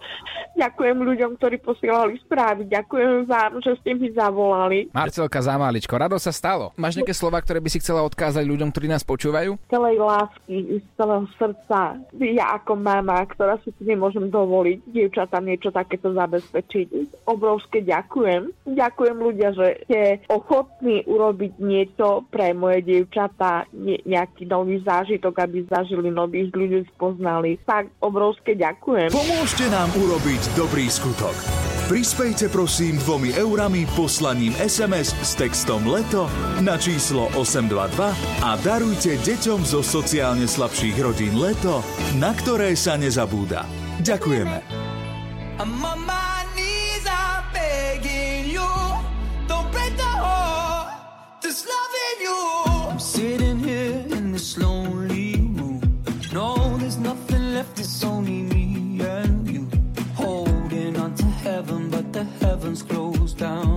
Ďakujem 0.56 0.98
ľuďom, 1.04 1.32
ktorí 1.36 1.60
posielali 1.60 2.16
správy. 2.24 2.64
Ďakujem 2.72 3.28
vám, 3.28 3.60
že 3.60 3.76
ste 3.84 3.92
mi 3.92 4.08
zavolali. 4.16 4.88
Marcelka 4.96 5.44
Zamáličko, 5.44 6.00
rado 6.00 6.16
sa 6.16 6.32
stalo. 6.32 6.72
Máš 6.80 6.96
nejaké 6.96 7.12
slova, 7.12 7.44
ktoré 7.44 7.60
by 7.60 7.68
si 7.68 7.84
chcela 7.84 8.08
odkázať 8.08 8.48
ľuďom, 8.48 8.72
ktorí 8.72 8.88
nás 8.88 9.04
počúvajú? 9.04 9.60
Celej 9.68 9.96
lásky, 10.00 10.80
z 10.80 10.86
celého 10.96 11.28
srdca. 11.36 12.00
Ja 12.16 12.56
ako 12.56 12.80
mama, 12.80 13.20
ktorá 13.28 13.60
si 13.68 13.76
nemôžem 13.84 14.32
dovoliť 14.32 14.78
dievčatám 14.88 15.44
niečo 15.44 15.76
takéto 15.76 16.16
zabezpečiť. 16.16 16.88
Obrovské 17.28 17.84
ďakujem. 17.84 18.48
Ďakujem 18.64 19.18
ľudia, 19.20 19.50
že 19.52 19.68
ste 19.84 20.24
ochotní 20.32 21.04
urobiť 21.04 21.60
niečo 21.60 22.24
pre 22.32 22.56
moje 22.56 22.84
dievčatá, 22.84 23.68
ne, 23.76 24.00
nejaký 24.04 24.48
nový 24.48 24.80
zážitok, 24.84 25.36
aby 25.44 25.68
zažili 25.68 26.12
nových 26.12 26.52
ľudí, 26.52 26.88
spoznali. 26.96 27.60
Tak 27.68 27.92
obrovské 28.00 28.56
ďakujem. 28.56 29.12
Pomôžte 29.12 29.68
nám 29.72 29.92
urobiť 29.96 30.60
dobrý 30.60 30.92
skutok. 30.92 31.36
Prispejte 31.88 32.52
prosím 32.52 33.00
dvomi 33.00 33.32
eurami 33.40 33.88
poslaním 33.96 34.52
SMS 34.60 35.16
s 35.24 35.40
textom 35.40 35.88
LETO 35.88 36.28
na 36.60 36.76
číslo 36.76 37.32
822 37.40 38.44
a 38.44 38.50
darujte 38.60 39.16
deťom 39.16 39.64
zo 39.64 39.80
sociálne 39.80 40.50
slabších 40.50 41.00
rodín 41.00 41.40
LETO, 41.40 41.80
na 42.20 42.36
ktoré 42.36 42.76
sa 42.76 43.00
nezabúda. 43.00 43.64
Ďakujeme. 44.04 44.60
I'm 45.56 46.25
ovens 62.66 62.82
closed 62.82 63.38
down. 63.38 63.75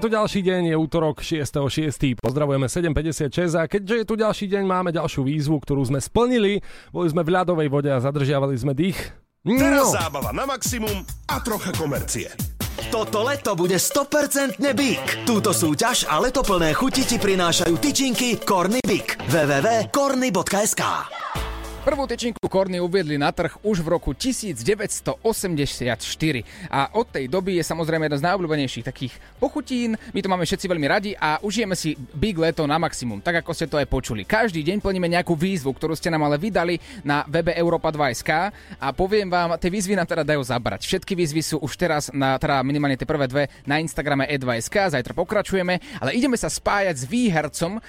Je 0.00 0.08
tu 0.08 0.16
ďalší 0.16 0.40
deň, 0.40 0.72
je 0.72 0.76
útorok 0.80 1.20
6.6. 1.20 2.16
Pozdravujeme 2.16 2.72
7.56 2.72 3.52
a 3.52 3.68
keďže 3.68 3.94
je 4.00 4.06
tu 4.08 4.16
ďalší 4.16 4.48
deň, 4.48 4.64
máme 4.64 4.96
ďalšiu 4.96 5.28
výzvu, 5.28 5.60
ktorú 5.60 5.84
sme 5.84 6.00
splnili. 6.00 6.64
Boli 6.88 7.12
sme 7.12 7.20
v 7.20 7.36
ľadovej 7.36 7.68
vode 7.68 7.92
a 7.92 8.00
zadržiavali 8.00 8.56
sme 8.56 8.72
dých. 8.72 8.96
Teraz 9.44 9.92
No. 9.92 9.92
zábava 9.92 10.32
na 10.32 10.48
maximum 10.48 11.04
a 11.28 11.36
trocha 11.44 11.76
komercie. 11.76 12.32
Toto 12.88 13.28
leto 13.28 13.52
bude 13.52 13.76
100% 13.76 14.72
Big. 14.72 15.04
Túto 15.28 15.52
súťaž 15.52 16.08
a 16.08 16.16
letoplné 16.16 16.72
chuti 16.72 17.04
ti 17.04 17.20
prinášajú 17.20 17.76
tyčinky 17.76 18.40
Corny 18.40 18.80
Big. 18.80 19.20
www.corny.sk 19.28 20.80
Prvú 21.90 22.06
tyčinku 22.06 22.46
Korny 22.46 22.78
uviedli 22.78 23.18
na 23.18 23.34
trh 23.34 23.66
už 23.66 23.82
v 23.82 23.98
roku 23.98 24.14
1984 24.14 25.26
a 26.70 26.86
od 26.94 27.06
tej 27.10 27.26
doby 27.26 27.58
je 27.58 27.66
samozrejme 27.66 28.06
jedna 28.06 28.18
z 28.22 28.26
najobľúbenejších 28.30 28.86
takých 28.86 29.18
pochutín. 29.42 29.98
My 30.14 30.22
to 30.22 30.30
máme 30.30 30.46
všetci 30.46 30.70
veľmi 30.70 30.86
radi 30.86 31.18
a 31.18 31.42
užijeme 31.42 31.74
si 31.74 31.98
Big 32.14 32.38
Leto 32.38 32.62
na 32.62 32.78
maximum, 32.78 33.18
tak 33.18 33.42
ako 33.42 33.50
ste 33.50 33.66
to 33.66 33.74
aj 33.74 33.90
počuli. 33.90 34.22
Každý 34.22 34.62
deň 34.62 34.78
plníme 34.78 35.10
nejakú 35.10 35.34
výzvu, 35.34 35.74
ktorú 35.74 35.98
ste 35.98 36.14
nám 36.14 36.30
ale 36.30 36.38
vydali 36.38 36.78
na 37.02 37.26
webe 37.26 37.58
Europa 37.58 37.90
2.sk 37.90 38.54
a 38.78 38.86
poviem 38.94 39.26
vám, 39.26 39.58
tie 39.58 39.74
výzvy 39.74 39.98
nám 39.98 40.06
teda 40.06 40.22
dajú 40.22 40.46
zabrať. 40.46 40.86
Všetky 40.86 41.18
výzvy 41.18 41.42
sú 41.42 41.58
už 41.58 41.74
teraz, 41.74 42.06
na, 42.14 42.38
teda 42.38 42.62
minimálne 42.62 42.94
tie 42.94 43.10
prvé 43.10 43.26
dve, 43.26 43.50
na 43.66 43.82
Instagrame 43.82 44.30
e2.sk, 44.30 44.94
zajtra 44.94 45.10
pokračujeme, 45.10 45.82
ale 45.98 46.14
ideme 46.14 46.38
sa 46.38 46.46
spájať 46.46 47.02
s 47.02 47.04
výhercom, 47.10 47.82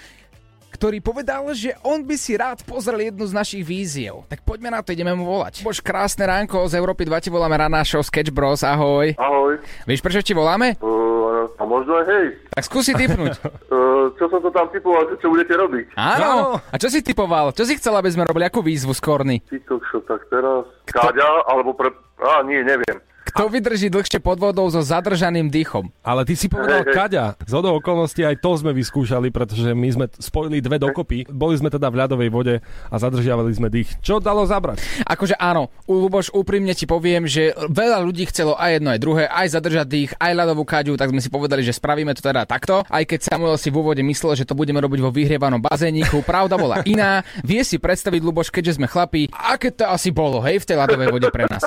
ktorý 0.71 1.03
povedal, 1.03 1.43
že 1.51 1.75
on 1.83 2.01
by 2.07 2.15
si 2.15 2.39
rád 2.39 2.63
pozrel 2.63 3.11
jednu 3.11 3.27
z 3.27 3.33
našich 3.35 3.63
víziev. 3.67 4.23
Tak 4.31 4.47
poďme 4.47 4.71
na 4.71 4.79
to, 4.79 4.95
ideme 4.95 5.11
mu 5.11 5.27
volať. 5.27 5.61
Bož 5.67 5.83
krásne 5.83 6.23
ránko, 6.23 6.63
z 6.71 6.79
Európy 6.79 7.03
2 7.05 7.27
ti 7.27 7.29
voláme 7.29 7.59
Rana 7.59 7.83
Show 7.83 8.01
Sketch 8.01 8.31
Bros, 8.31 8.63
ahoj. 8.63 9.13
Ahoj. 9.19 9.59
Vieš, 9.83 9.99
prečo 9.99 10.23
ti 10.23 10.31
voláme? 10.31 10.79
Uh, 10.79 11.51
a 11.59 11.63
možno 11.67 11.99
aj 11.99 12.05
hej. 12.07 12.27
Tak 12.55 12.63
skúsi 12.65 12.95
typnúť. 12.95 13.35
Uh, 13.67 14.09
čo 14.15 14.31
som 14.31 14.39
to 14.39 14.49
tam 14.49 14.71
typoval, 14.71 15.05
čo 15.19 15.27
budete 15.27 15.53
robiť? 15.59 15.93
Áno. 15.99 16.57
A 16.57 16.75
čo 16.79 16.87
si 16.87 17.03
typoval? 17.03 17.51
Čo 17.51 17.67
si 17.67 17.75
chcel, 17.75 17.93
aby 17.93 18.09
sme 18.09 18.23
robili? 18.23 18.47
Akú 18.47 18.63
výzvu 18.63 18.95
z 18.95 19.01
Korny? 19.03 19.37
TikTok 19.45 19.83
show, 19.91 20.01
tak 20.07 20.23
teraz. 20.31 20.65
Káďa, 20.87 21.27
alebo 21.51 21.75
pre... 21.75 21.91
Á, 22.21 22.45
nie, 22.47 22.63
neviem. 22.63 22.97
Kto 23.31 23.47
vydrží 23.47 23.87
dlhšie 23.87 24.19
pod 24.19 24.43
vodou 24.43 24.67
so 24.67 24.83
zadržaným 24.83 25.47
dýchom? 25.47 25.87
Ale 26.03 26.27
ty 26.27 26.35
si 26.35 26.51
povedal 26.51 26.83
Kaďa. 26.83 27.39
Z 27.47 27.53
hodou 27.55 27.79
okolností 27.79 28.27
aj 28.27 28.43
to 28.43 28.59
sme 28.59 28.75
vyskúšali, 28.75 29.31
pretože 29.31 29.71
my 29.71 29.87
sme 29.87 30.05
spojili 30.11 30.59
dve 30.59 30.75
dokopy. 30.83 31.31
Boli 31.31 31.55
sme 31.55 31.71
teda 31.71 31.87
v 31.87 32.03
ľadovej 32.03 32.29
vode 32.29 32.55
a 32.61 32.95
zadržiavali 32.99 33.55
sme 33.55 33.71
dých. 33.71 33.87
Čo 34.03 34.19
dalo 34.19 34.43
zabrať? 34.43 34.83
Akože 35.07 35.39
áno, 35.39 35.71
Luboš, 35.87 36.35
úprimne 36.35 36.75
ti 36.75 36.83
poviem, 36.83 37.23
že 37.23 37.55
veľa 37.55 38.03
ľudí 38.03 38.27
chcelo 38.27 38.59
aj 38.59 38.83
jedno, 38.83 38.91
aj 38.91 38.99
druhé, 38.99 39.23
aj 39.31 39.47
zadržať 39.55 39.87
dých, 39.87 40.11
aj 40.19 40.31
ľadovú 40.35 40.67
kaďu, 40.67 40.99
tak 40.99 41.15
sme 41.15 41.23
si 41.23 41.31
povedali, 41.31 41.63
že 41.63 41.71
spravíme 41.71 42.11
to 42.11 42.19
teda 42.19 42.43
takto. 42.43 42.83
Aj 42.91 43.03
keď 43.07 43.31
Samuel 43.31 43.55
si 43.55 43.71
v 43.71 43.79
úvode 43.79 44.03
myslel, 44.03 44.35
že 44.35 44.43
to 44.43 44.59
budeme 44.59 44.83
robiť 44.83 44.99
vo 44.99 45.15
vyhrievanom 45.15 45.63
bazéniku, 45.63 46.19
pravda 46.27 46.59
bola 46.59 46.83
iná. 46.83 47.23
Vie 47.47 47.63
si 47.63 47.79
predstaviť, 47.79 48.19
Luboš, 48.19 48.51
keďže 48.51 48.75
sme 48.75 48.91
chlapí, 48.91 49.31
aké 49.31 49.71
to 49.71 49.87
asi 49.87 50.11
bolo, 50.11 50.43
hej, 50.43 50.59
v 50.59 50.67
tej 50.67 50.77
ľadovej 50.83 51.07
vode 51.07 51.29
pre 51.31 51.47
nás. 51.47 51.63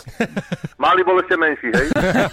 Mali 0.77 1.01
bol 1.01 1.17
menší, 1.55 1.69
hej? 1.71 1.87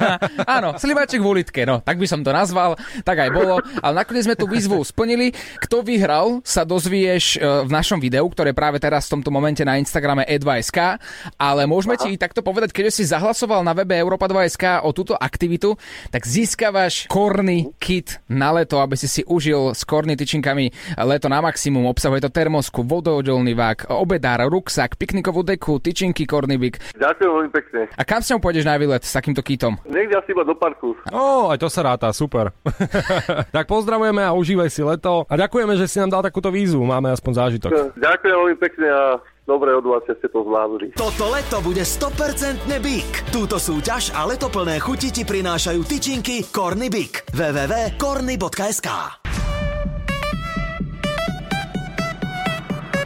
Áno, 0.58 0.76
slivaček 0.76 1.22
v 1.22 1.28
ulitke, 1.28 1.62
no, 1.64 1.80
tak 1.86 2.02
by 2.02 2.08
som 2.10 2.26
to 2.26 2.34
nazval, 2.34 2.74
tak 3.06 3.22
aj 3.22 3.30
bolo. 3.30 3.62
Ale 3.86 3.94
nakoniec 4.02 4.26
sme 4.26 4.36
tú 4.36 4.50
výzvu 4.50 4.82
splnili. 4.82 5.32
Kto 5.62 5.86
vyhral, 5.86 6.42
sa 6.42 6.66
dozvieš 6.66 7.38
e, 7.38 7.66
v 7.66 7.70
našom 7.70 8.02
videu, 8.02 8.26
ktoré 8.26 8.52
práve 8.58 8.82
teraz 8.82 9.08
v 9.08 9.20
tomto 9.20 9.30
momente 9.30 9.62
na 9.62 9.78
Instagrame 9.78 10.26
e2.sk, 10.26 10.98
ale 11.38 11.62
môžeme 11.70 11.96
ti 11.96 12.18
takto 12.18 12.42
povedať, 12.42 12.74
keď 12.74 12.90
si 12.90 13.06
zahlasoval 13.06 13.62
na 13.62 13.78
webe 13.78 13.94
Europa 13.94 14.26
2.sk 14.26 14.82
o 14.82 14.90
túto 14.92 15.14
aktivitu, 15.14 15.78
tak 16.10 16.26
získavaš 16.26 17.06
korny 17.12 17.72
kit 17.78 18.20
na 18.28 18.50
leto, 18.56 18.82
aby 18.82 18.98
si 18.98 19.06
si 19.06 19.22
užil 19.28 19.78
s 19.78 19.86
korny 19.86 20.18
tyčinkami 20.18 20.98
leto 20.98 21.28
na 21.30 21.40
maximum. 21.44 21.86
Obsahuje 21.88 22.26
to 22.26 22.32
termosku, 22.34 22.82
vodoodolný 22.82 23.54
vák, 23.54 23.94
obedár, 23.94 24.48
ruksak, 24.50 24.98
piknikovú 24.98 25.46
deku, 25.46 25.78
tyčinky, 25.78 26.26
kornybik. 26.26 26.82
Ďakujem 26.98 27.30
veľmi 27.30 27.52
pekne. 27.52 27.82
A 27.96 28.04
kam 28.08 28.24
s 28.24 28.32
ňou 28.32 28.40
pôjdeš 28.42 28.66
na 28.66 28.80
výlet 28.80 29.04
s 29.12 29.20
takýmto 29.20 29.44
kitom? 29.44 29.76
Niekde 29.84 30.16
asi 30.16 30.32
iba 30.32 30.48
do 30.48 30.56
parku. 30.56 30.96
Ó, 31.12 31.52
aj 31.52 31.60
to 31.60 31.68
sa 31.68 31.84
ráta, 31.84 32.08
super. 32.16 32.56
tak 33.56 33.68
pozdravujeme 33.68 34.24
a 34.24 34.32
užívaj 34.32 34.72
si 34.72 34.80
leto. 34.80 35.28
A 35.28 35.36
ďakujeme, 35.36 35.76
že 35.76 35.92
si 35.92 36.00
nám 36.00 36.16
dal 36.16 36.24
takúto 36.24 36.48
výzvu. 36.48 36.80
Máme 36.88 37.12
aspoň 37.12 37.32
zážitok. 37.36 37.72
Ďakujem 38.00 38.36
veľmi 38.40 38.56
pekne 38.56 38.88
a 38.88 39.04
dobre 39.44 39.76
od 39.76 39.84
vás, 39.84 40.08
že 40.08 40.16
ste 40.24 40.32
to 40.32 40.48
zvládli. 40.48 40.96
Toto 40.96 41.28
leto 41.28 41.60
bude 41.60 41.84
100% 41.84 42.72
Big. 42.80 43.12
Túto 43.36 43.60
súťaž 43.60 44.16
a 44.16 44.24
letoplné 44.24 44.80
chuti 44.80 45.12
ti 45.12 45.28
prinášajú 45.28 45.84
tyčinky 45.84 46.48
Corny 46.48 46.88
Big. 46.88 47.28
www.corny.sk 47.36 48.88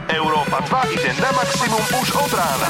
Európa 0.06 0.62
2 0.70 0.96
ide 0.96 1.12
na 1.18 1.34
maximum 1.34 1.84
už 1.98 2.08
od 2.14 2.32
rána. 2.38 2.70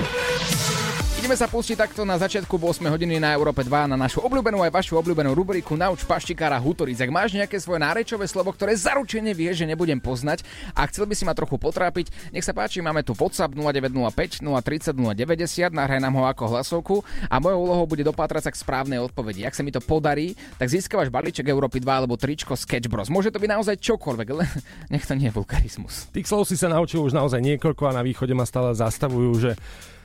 Ideme 1.21 1.37
sa 1.37 1.45
pustiť 1.45 1.77
takto 1.77 2.01
na 2.01 2.17
začiatku 2.17 2.57
8 2.57 2.81
hodiny 2.89 3.21
na 3.21 3.37
Európe 3.37 3.61
2 3.61 3.69
na 3.85 3.93
našu 3.93 4.25
obľúbenú 4.25 4.65
aj 4.65 4.73
vašu 4.73 4.97
obľúbenú 4.97 5.37
rubriku 5.37 5.77
Nauč 5.77 6.01
paštikára 6.01 6.57
Hutoric. 6.57 6.97
Ak 6.97 7.13
máš 7.13 7.37
nejaké 7.37 7.61
svoje 7.61 7.77
nárečové 7.77 8.25
slovo, 8.25 8.49
ktoré 8.49 8.73
zaručene 8.73 9.29
vieš, 9.37 9.61
že 9.61 9.69
nebudem 9.69 10.01
poznať 10.01 10.41
a 10.73 10.81
chcel 10.89 11.05
by 11.05 11.13
si 11.13 11.21
ma 11.21 11.37
trochu 11.37 11.61
potrápiť, 11.61 12.33
nech 12.33 12.41
sa 12.41 12.57
páči, 12.57 12.81
máme 12.81 13.05
tu 13.05 13.13
WhatsApp 13.13 13.53
0905 13.53 14.41
030 14.41 14.97
090, 14.97 15.69
nahraj 15.69 16.01
nám 16.01 16.17
ho 16.17 16.25
ako 16.25 16.57
hlasovku 16.57 17.05
a 17.29 17.37
mojou 17.37 17.69
úlohou 17.69 17.85
bude 17.85 18.01
dopátrať 18.01 18.49
sa 18.49 18.51
k 18.57 18.57
správnej 18.57 18.97
odpovedi. 19.05 19.45
Ak 19.45 19.53
sa 19.53 19.61
mi 19.61 19.69
to 19.69 19.77
podarí, 19.77 20.33
tak 20.57 20.73
získavaš 20.73 21.13
balíček 21.13 21.45
Európy 21.45 21.85
2 21.85 22.01
alebo 22.01 22.17
tričko 22.17 22.57
Sketch 22.57 22.89
Bros. 22.89 23.13
Môže 23.13 23.29
to 23.29 23.37
byť 23.37 23.61
naozaj 23.61 23.77
čokoľvek, 23.77 24.27
len 24.41 24.49
nech 24.89 25.05
to 25.05 25.13
nie 25.13 25.29
je 25.29 25.37
vulgarizmus. 25.37 26.09
Tých 26.09 26.25
slov 26.25 26.49
si 26.49 26.57
sa 26.57 26.65
naučil 26.65 27.05
už 27.05 27.13
naozaj 27.13 27.45
niekoľko 27.45 27.93
a 27.93 28.01
na 28.01 28.01
východe 28.01 28.33
ma 28.33 28.49
stále 28.49 28.73
zastavujú, 28.73 29.31
že 29.37 29.53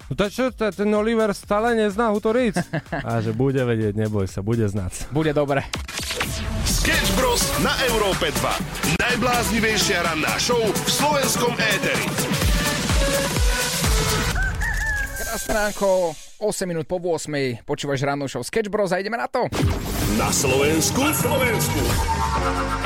No 0.07 0.14
to 0.14 0.31
čo, 0.31 0.55
to, 0.55 0.71
ten 0.71 0.87
Oliver 0.95 1.35
stále 1.35 1.75
nezná 1.75 2.14
Hutoric? 2.14 2.55
A 3.07 3.19
že 3.19 3.35
bude 3.35 3.59
vedieť, 3.66 3.99
neboj 3.99 4.31
sa, 4.31 4.38
bude 4.38 4.62
znať. 4.62 5.11
Bude 5.11 5.35
dobre. 5.35 5.66
Sketch 6.62 7.11
Bros. 7.19 7.42
na 7.59 7.75
Európe 7.90 8.31
2. 8.31 9.03
Najbláznivejšia 9.03 10.07
ranná 10.07 10.38
show 10.38 10.62
v 10.62 10.79
slovenskom 10.87 11.59
éteri. 11.59 12.07
Krásne 15.19 15.75
ako 15.75 16.14
8 16.38 16.71
minút 16.71 16.87
po 16.87 17.03
8. 17.03 17.66
Počúvaš 17.66 18.07
rannú 18.07 18.31
show 18.31 18.47
Sketch 18.47 18.71
Bros 18.71 18.95
a 18.95 19.03
ideme 19.03 19.19
na 19.19 19.27
to. 19.27 19.51
Na 20.14 20.31
Slovensku. 20.31 21.03
Na 21.03 21.11
Slovensku. 21.19 21.81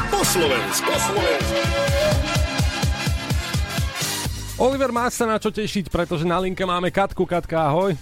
Po 0.09 0.21
Slovensku. 0.25 0.89
Po 0.89 0.97
Slovensku. 0.97 2.30
Oliver, 4.61 4.93
máš 4.93 5.17
sa 5.17 5.25
na 5.25 5.41
čo 5.41 5.49
tešiť, 5.49 5.89
pretože 5.89 6.29
na 6.29 6.37
linke 6.37 6.61
máme 6.69 6.93
Katku. 6.93 7.25
Katka, 7.25 7.73
ahoj. 7.73 7.97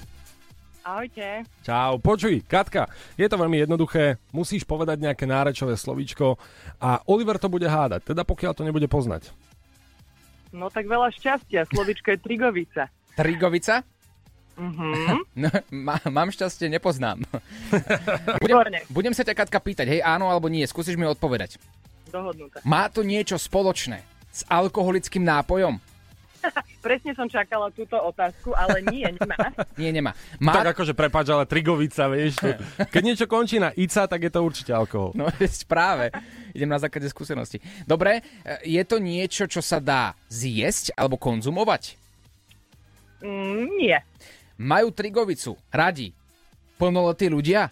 Ahojte. 0.83 1.47
Čau, 1.63 2.03
počuj, 2.03 2.43
Katka, 2.51 2.91
je 3.15 3.31
to 3.31 3.39
veľmi 3.39 3.63
jednoduché, 3.63 4.19
musíš 4.35 4.67
povedať 4.67 4.99
nejaké 4.99 5.23
nárečové 5.23 5.79
slovíčko 5.79 6.35
a 6.83 6.99
Oliver 7.07 7.39
to 7.39 7.47
bude 7.47 7.63
hádať, 7.63 8.11
teda 8.11 8.27
pokiaľ 8.27 8.59
to 8.59 8.67
nebude 8.67 8.91
poznať. 8.91 9.31
No 10.51 10.67
tak 10.67 10.91
veľa 10.91 11.15
šťastia. 11.15 11.63
Slovičko 11.71 12.17
je 12.17 12.19
trigovica. 12.27 12.91
Trigovica? 13.15 13.87
Mhm. 14.59 14.91
No, 15.47 15.55
má, 15.71 16.03
mám 16.11 16.35
šťastie, 16.35 16.67
nepoznám. 16.67 17.23
budem, 18.43 18.83
budem 18.91 19.15
sa 19.15 19.23
ťa, 19.23 19.47
Katka, 19.47 19.63
pýtať, 19.63 19.87
hej, 19.95 20.01
áno 20.03 20.27
alebo 20.27 20.51
nie, 20.51 20.67
skúsiš 20.67 20.99
mi 20.99 21.07
odpovedať. 21.07 21.63
Dohodnuté. 22.11 22.59
Má 22.67 22.91
to 22.91 23.07
niečo 23.07 23.39
spoločné 23.39 24.03
s 24.35 24.43
alkoholickým 24.51 25.23
nápojom? 25.23 25.79
Presne 26.87 27.13
som 27.15 27.27
čakala 27.27 27.71
túto 27.75 27.99
otázku, 27.99 28.55
ale 28.55 28.83
nie, 28.91 29.07
nemá. 29.07 29.37
Nie, 29.81 29.91
nemá. 29.91 30.13
Má... 30.39 30.55
Tak 30.55 30.79
akože 30.79 30.95
prepáč, 30.95 31.31
ale 31.31 31.45
trigovica, 31.47 32.11
vieš. 32.11 32.39
To, 32.41 32.55
keď 32.95 33.03
niečo 33.03 33.27
končí 33.31 33.59
na 33.59 33.75
ica, 33.75 34.07
tak 34.07 34.21
je 34.27 34.31
to 34.33 34.41
určite 34.43 34.73
alkohol. 34.75 35.15
No 35.15 35.31
práve. 35.67 36.15
Idem 36.55 36.71
na 36.71 36.81
základe 36.81 37.07
skúsenosti. 37.11 37.63
Dobre, 37.85 38.25
je 38.65 38.83
to 38.83 38.99
niečo, 38.99 39.47
čo 39.47 39.61
sa 39.61 39.79
dá 39.79 40.17
zjesť 40.33 40.97
alebo 40.97 41.21
konzumovať? 41.21 41.99
Mm, 43.23 43.67
nie. 43.79 43.99
Majú 44.59 44.91
trigovicu 44.91 45.55
radi 45.71 46.15
plnoletí 46.79 47.27
ľudia? 47.27 47.71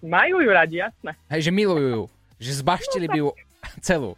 Majú 0.00 0.40
ju 0.40 0.50
radi, 0.50 0.76
jasné. 0.80 1.12
Hej, 1.28 1.48
že 1.48 1.52
milujú 1.52 1.88
ju. 1.92 2.04
Že 2.40 2.64
zbaštili 2.64 3.06
by 3.08 3.18
ju 3.20 3.28
celú. 3.84 4.16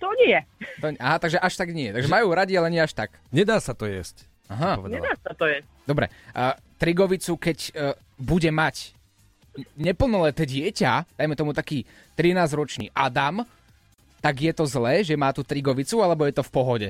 To 0.00 0.08
nie. 0.16 0.40
To, 0.80 0.96
aha, 0.96 1.16
takže 1.20 1.36
až 1.36 1.54
tak 1.60 1.76
nie. 1.76 1.92
Takže 1.92 2.08
majú 2.08 2.32
radi, 2.32 2.56
ale 2.56 2.72
nie 2.72 2.80
až 2.80 2.96
tak. 2.96 3.12
Nedá 3.28 3.60
sa 3.60 3.76
to 3.76 3.84
jesť. 3.84 4.24
Aha. 4.48 4.80
Nedá 4.88 5.12
sa 5.20 5.36
to 5.36 5.44
jesť. 5.44 5.68
Dobre. 5.84 6.08
A 6.32 6.56
trigovicu, 6.80 7.36
keď 7.36 7.58
uh, 7.70 7.92
bude 8.16 8.48
mať 8.48 8.96
neplnoleté 9.76 10.48
dieťa, 10.48 11.20
dajme 11.20 11.36
tomu 11.36 11.52
taký 11.52 11.84
13-ročný 12.16 12.88
Adam, 12.96 13.44
tak 14.24 14.40
je 14.40 14.52
to 14.56 14.64
zlé, 14.64 15.04
že 15.04 15.20
má 15.20 15.32
tú 15.36 15.44
trigovicu, 15.44 16.00
alebo 16.00 16.24
je 16.24 16.34
to 16.34 16.44
v 16.44 16.52
pohode? 16.52 16.88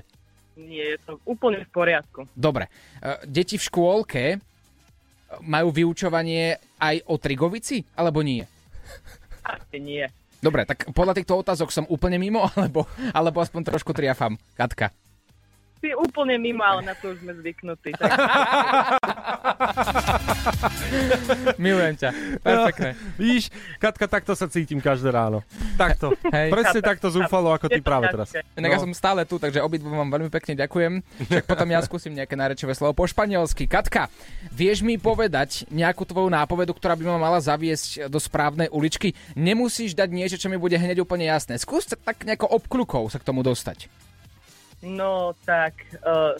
Nie, 0.54 0.94
je 0.94 0.98
to 1.02 1.12
úplne 1.26 1.62
v 1.66 1.70
poriadku. 1.74 2.30
Dobre. 2.32 2.70
Uh, 3.02 3.18
deti 3.26 3.58
v 3.58 3.66
škôlke 3.66 4.24
majú 5.42 5.70
vyučovanie 5.70 6.58
aj 6.78 7.06
o 7.06 7.14
trigovici, 7.18 7.82
alebo 7.94 8.22
nie? 8.22 8.42
Asi 9.46 9.78
nie. 9.78 10.06
Dobre, 10.40 10.64
tak 10.64 10.88
podľa 10.96 11.20
týchto 11.20 11.36
otázok 11.36 11.68
som 11.68 11.84
úplne 11.92 12.16
mimo, 12.16 12.48
alebo, 12.56 12.88
alebo 13.12 13.38
aspoň 13.44 13.72
trošku 13.72 13.92
triafam. 13.92 14.40
Katka. 14.56 14.92
Si 15.80 15.96
úplne 15.96 16.36
mimo, 16.36 16.60
ale 16.60 16.84
na 16.84 16.92
to 16.92 17.16
už 17.16 17.24
sme 17.24 17.32
zvyknutí. 17.40 17.96
Tak... 17.96 18.12
Milujem 21.64 21.96
ťa. 21.96 22.10
Perfektné. 22.44 22.90
No, 22.92 23.16
víš, 23.16 23.48
Katka, 23.80 24.04
takto 24.04 24.36
sa 24.36 24.44
cítim 24.52 24.76
každé 24.76 25.08
ráno. 25.08 25.40
Takto. 25.80 26.12
Hej. 26.36 26.52
Presne 26.52 26.80
takto 26.84 27.08
zúfalo, 27.08 27.56
ako 27.56 27.72
ty 27.72 27.80
práve 27.80 28.12
teraz. 28.12 28.28
Inak 28.60 28.76
ja 28.76 28.80
som 28.84 28.92
stále 28.92 29.24
tu, 29.24 29.40
takže 29.40 29.64
obidvom 29.64 29.96
vám 30.04 30.12
veľmi 30.20 30.28
pekne 30.28 30.52
ďakujem. 30.60 31.00
Však 31.32 31.48
potom 31.48 31.68
ja 31.72 31.80
skúsim 31.80 32.12
nejaké 32.12 32.36
nárečové 32.36 32.76
slovo 32.76 32.92
po 32.92 33.08
španielsky. 33.08 33.64
Katka, 33.64 34.12
vieš 34.52 34.84
mi 34.84 35.00
povedať 35.00 35.64
nejakú 35.72 36.04
tvoju 36.04 36.28
nápovedu, 36.28 36.76
ktorá 36.76 36.92
by 36.92 37.08
ma 37.08 37.16
mala 37.16 37.40
zaviesť 37.40 38.12
do 38.12 38.20
správnej 38.20 38.68
uličky? 38.68 39.16
Nemusíš 39.32 39.96
dať 39.96 40.12
niečo, 40.12 40.36
čo 40.36 40.52
mi 40.52 40.60
bude 40.60 40.76
hneď 40.76 41.00
úplne 41.00 41.24
jasné. 41.24 41.56
Skús 41.56 41.88
tak 41.88 42.28
nejako 42.28 42.52
obkľukov 42.52 43.08
sa 43.08 43.16
k 43.16 43.24
tomu 43.24 43.40
dostať. 43.40 44.09
No 44.80 45.36
tak, 45.44 45.76
uh, 46.00 46.32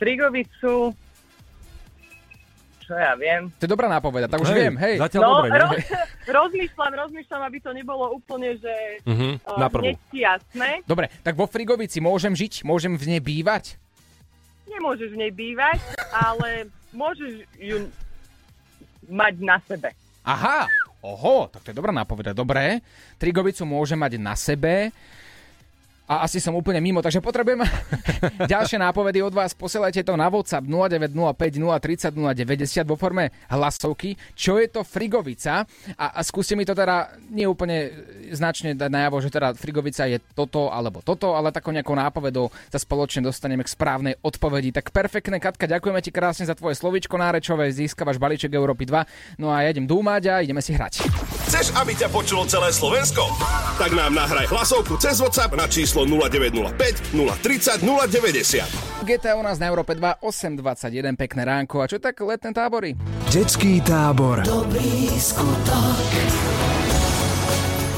Trigovicu, 0.00 0.96
čo 2.80 2.92
ja 2.96 3.12
viem. 3.14 3.52
To 3.60 3.68
je 3.68 3.70
dobrá 3.70 3.86
nápoveda, 3.86 4.26
tak 4.26 4.40
už 4.40 4.50
hej, 4.50 4.58
viem, 4.58 4.74
hej. 4.80 4.96
Zatiaľ 4.98 5.22
no, 5.22 5.30
dobre, 5.44 5.48
roz, 5.60 5.78
rozmýšľam, 6.26 6.92
rozmýšľam, 7.06 7.42
aby 7.44 7.58
to 7.60 7.70
nebolo 7.76 8.04
úplne, 8.16 8.56
že 8.56 8.74
na 9.46 9.68
prvú. 9.68 9.84
hneď 9.86 9.98
jasné. 10.10 10.82
Dobre, 10.88 11.12
tak 11.20 11.36
vo 11.36 11.44
Frigovici 11.44 12.00
môžem 12.00 12.32
žiť? 12.32 12.64
Môžem 12.64 12.96
v 12.96 13.16
nej 13.16 13.22
bývať? 13.22 13.76
Nemôžeš 14.66 15.12
v 15.12 15.18
nej 15.22 15.32
bývať, 15.34 15.78
ale 16.10 16.66
môžeš 16.90 17.44
ju 17.60 17.86
mať 19.06 19.34
na 19.38 19.60
sebe. 19.68 19.92
Aha, 20.24 20.66
Oho, 21.00 21.48
tak 21.48 21.64
to 21.64 21.72
je 21.72 21.78
dobrá 21.80 21.96
nápoveda. 21.96 22.36
Dobre, 22.36 22.84
Trigovicu 23.16 23.64
môže 23.64 23.96
mať 23.96 24.20
na 24.20 24.36
sebe. 24.36 24.92
A 26.10 26.26
asi 26.26 26.42
som 26.42 26.58
úplne 26.58 26.82
mimo, 26.82 26.98
takže 26.98 27.22
potrebujem 27.22 27.62
ďalšie 28.50 28.82
nápovedy 28.82 29.22
od 29.22 29.30
vás. 29.30 29.54
Posielajte 29.54 30.02
to 30.02 30.18
na 30.18 30.26
WhatsApp 30.26 30.66
0905 30.66 31.38
030 31.38 32.18
090 32.18 32.82
vo 32.82 32.98
forme 32.98 33.30
hlasovky. 33.46 34.18
Čo 34.34 34.58
je 34.58 34.66
to 34.74 34.82
Frigovica? 34.82 35.62
A, 35.94 36.18
a 36.18 36.20
skúste 36.26 36.58
mi 36.58 36.66
to 36.66 36.74
teda 36.74 37.14
nie 37.30 37.46
úplne 37.46 37.94
značne 38.34 38.74
dať 38.74 38.90
najavo, 38.90 39.22
že 39.22 39.30
teda 39.30 39.54
Frigovica 39.54 40.10
je 40.10 40.18
toto 40.34 40.66
alebo 40.74 40.98
toto, 40.98 41.38
ale 41.38 41.54
takou 41.54 41.70
nejakou 41.70 41.94
nápovedou 41.94 42.50
sa 42.66 42.82
spoločne 42.82 43.22
dostaneme 43.22 43.62
k 43.62 43.70
správnej 43.70 44.18
odpovedi. 44.18 44.74
Tak 44.74 44.90
perfektné, 44.90 45.38
Katka, 45.38 45.70
ďakujeme 45.70 46.02
ti 46.02 46.10
krásne 46.10 46.42
za 46.42 46.58
tvoje 46.58 46.74
slovičko 46.74 47.14
nárečové, 47.14 47.70
získavaš 47.70 48.18
balíček 48.18 48.50
Európy 48.50 48.82
2. 48.82 49.38
No 49.38 49.54
a 49.54 49.62
ja 49.62 49.70
idem 49.70 49.86
dúmať 49.86 50.22
a 50.26 50.34
ideme 50.42 50.58
si 50.58 50.74
hrať. 50.74 51.06
Chceš, 51.46 51.70
aby 51.78 51.94
ťa 51.94 52.10
počulo 52.10 52.46
celé 52.50 52.74
Slovensko? 52.74 53.30
Tak 53.78 53.94
nám 53.94 54.14
nahraj 54.14 54.50
hlasovku 54.50 54.98
cez 54.98 55.22
WhatsApp 55.22 55.54
na 55.54 55.70
číslo 55.70 55.99
0905 56.04 57.12
030 57.12 57.82
090. 57.82 59.04
GTA 59.04 59.36
u 59.36 59.42
nás 59.42 59.58
na 59.58 59.66
Európe 59.66 59.96
2, 59.96 60.20
8.21, 60.20 61.16
pekné 61.16 61.42
ránko. 61.44 61.80
A 61.80 61.88
čo 61.88 61.96
tak 61.96 62.20
letné 62.20 62.52
tábory? 62.52 62.96
Detský 63.32 63.80
tábor. 63.80 64.44
Dobrý 64.44 65.08
skutok. 65.16 66.50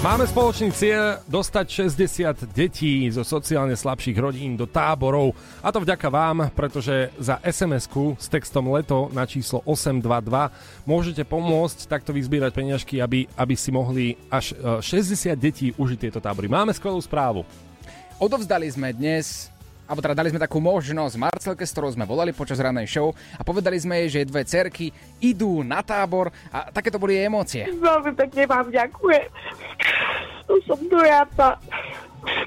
Máme 0.02 0.26
spoločný 0.26 0.74
cieľ 0.74 1.22
dostať 1.30 1.86
60 1.94 2.50
detí 2.50 3.06
zo 3.14 3.22
sociálne 3.22 3.78
slabších 3.78 4.18
rodín 4.18 4.58
do 4.58 4.66
táborov. 4.66 5.30
A 5.62 5.70
to 5.70 5.78
vďaka 5.78 6.10
vám, 6.10 6.50
pretože 6.58 7.14
za 7.22 7.38
SMS-ku 7.38 8.18
s 8.18 8.26
textom 8.26 8.66
leto 8.74 9.14
na 9.14 9.22
číslo 9.30 9.62
822 9.62 10.90
môžete 10.90 11.22
pomôcť 11.22 11.86
takto 11.86 12.10
vyzbierať 12.10 12.50
peniažky, 12.50 12.98
aby, 12.98 13.30
aby 13.38 13.54
si 13.54 13.70
mohli 13.70 14.18
až 14.26 14.58
e, 14.58 14.82
60 14.82 15.38
detí 15.38 15.70
užiť 15.70 15.98
tieto 16.10 16.18
tábory. 16.18 16.50
Máme 16.50 16.74
skvelú 16.74 16.98
správu. 16.98 17.46
Odovzdali 18.20 18.68
sme 18.68 18.92
dnes 18.92 19.52
alebo 19.92 20.00
teda 20.00 20.16
dali 20.24 20.32
sme 20.32 20.40
takú 20.40 20.56
možnosť 20.56 21.20
Marcelke, 21.20 21.68
s 21.68 21.74
ktorou 21.76 21.92
sme 21.92 22.08
volali 22.08 22.32
počas 22.32 22.56
ranej 22.56 22.88
show 22.88 23.12
a 23.36 23.44
povedali 23.44 23.76
sme 23.76 24.00
jej, 24.06 24.24
že 24.24 24.30
dve 24.30 24.40
cerky 24.48 24.88
idú 25.20 25.60
na 25.60 25.84
tábor 25.84 26.32
a 26.48 26.72
takéto 26.72 26.96
boli 26.96 27.20
jej 27.20 27.28
emócie. 27.28 27.68
Veľmi 27.68 28.16
pekne 28.16 28.48
vám 28.48 28.72
ďakujem. 28.72 29.28
To 30.48 30.54
som 30.64 30.80
dojata. 30.88 31.60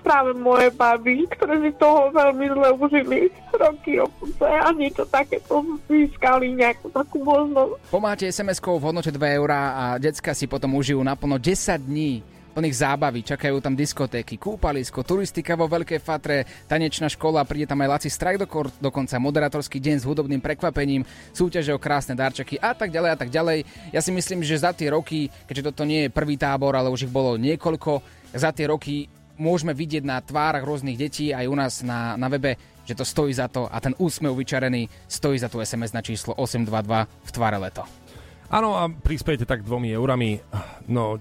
Práve 0.01 0.31
moje 0.39 0.71
baby, 0.71 1.27
ktoré 1.35 1.59
si 1.59 1.75
toho 1.75 2.07
veľmi 2.15 2.47
zle 2.47 2.69
užili 2.79 3.27
roky 3.51 3.99
opuce 3.99 4.47
a 4.47 4.71
niečo 4.71 5.03
takéto 5.03 5.59
získali 5.91 6.55
nejakú 6.55 6.87
takú 6.95 7.19
možnosť. 7.19 7.91
Pomáte 7.91 8.23
SMS-kou 8.23 8.79
v 8.79 8.87
hodnote 8.87 9.11
2 9.11 9.19
eurá 9.35 9.61
a 9.75 9.83
decka 9.99 10.31
si 10.31 10.47
potom 10.47 10.79
užijú 10.79 11.03
naplno 11.03 11.35
10 11.35 11.75
dní 11.77 12.23
plných 12.55 12.79
zábavy, 12.79 13.19
čakajú 13.19 13.59
tam 13.59 13.75
diskotéky, 13.75 14.39
kúpalisko, 14.39 15.03
turistika 15.03 15.59
vo 15.59 15.67
Veľkej 15.67 15.99
Fatre, 15.99 16.47
tanečná 16.71 17.11
škola, 17.11 17.43
príde 17.43 17.67
tam 17.67 17.83
aj 17.83 17.99
Laci 17.99 18.07
Strajk 18.07 18.39
do 18.39 18.47
dokonca 18.79 19.19
moderátorský 19.19 19.83
deň 19.83 19.95
s 19.99 20.07
hudobným 20.07 20.39
prekvapením, 20.39 21.03
súťaže 21.35 21.75
o 21.75 21.83
krásne 21.83 22.15
darčeky 22.15 22.55
a 22.63 22.71
tak 22.71 22.95
ďalej 22.95 23.11
a 23.11 23.17
tak 23.19 23.27
ďalej. 23.27 23.67
Ja 23.91 23.99
si 23.99 24.15
myslím, 24.15 24.39
že 24.39 24.55
za 24.55 24.71
tie 24.71 24.87
roky, 24.95 25.27
keďže 25.51 25.75
toto 25.75 25.83
nie 25.83 26.07
je 26.07 26.15
prvý 26.15 26.39
tábor, 26.39 26.79
ale 26.79 26.87
už 26.87 27.11
ich 27.11 27.13
bolo 27.13 27.35
niekoľko, 27.35 27.99
za 28.31 28.55
tie 28.55 28.71
roky 28.71 29.11
môžeme 29.35 29.75
vidieť 29.75 30.07
na 30.07 30.23
tvárach 30.23 30.63
rôznych 30.63 30.95
detí 30.95 31.35
aj 31.35 31.45
u 31.51 31.55
nás 31.59 31.83
na, 31.83 32.15
na 32.15 32.31
webe, 32.31 32.55
že 32.87 32.95
to 32.95 33.03
stojí 33.03 33.35
za 33.35 33.51
to 33.51 33.67
a 33.67 33.77
ten 33.83 33.91
úsmev 33.99 34.31
vyčarený 34.31 34.87
stojí 35.11 35.35
za 35.35 35.51
to 35.51 35.59
SMS 35.59 35.91
na 35.91 35.99
číslo 35.99 36.31
822 36.39 37.03
v 37.03 37.29
tváre 37.35 37.59
leto. 37.59 37.83
Áno, 38.45 38.77
a 38.77 38.87
prispiejte 38.87 39.43
tak 39.43 39.65
dvomi 39.65 39.91
eurami. 39.91 40.37
No, 40.85 41.17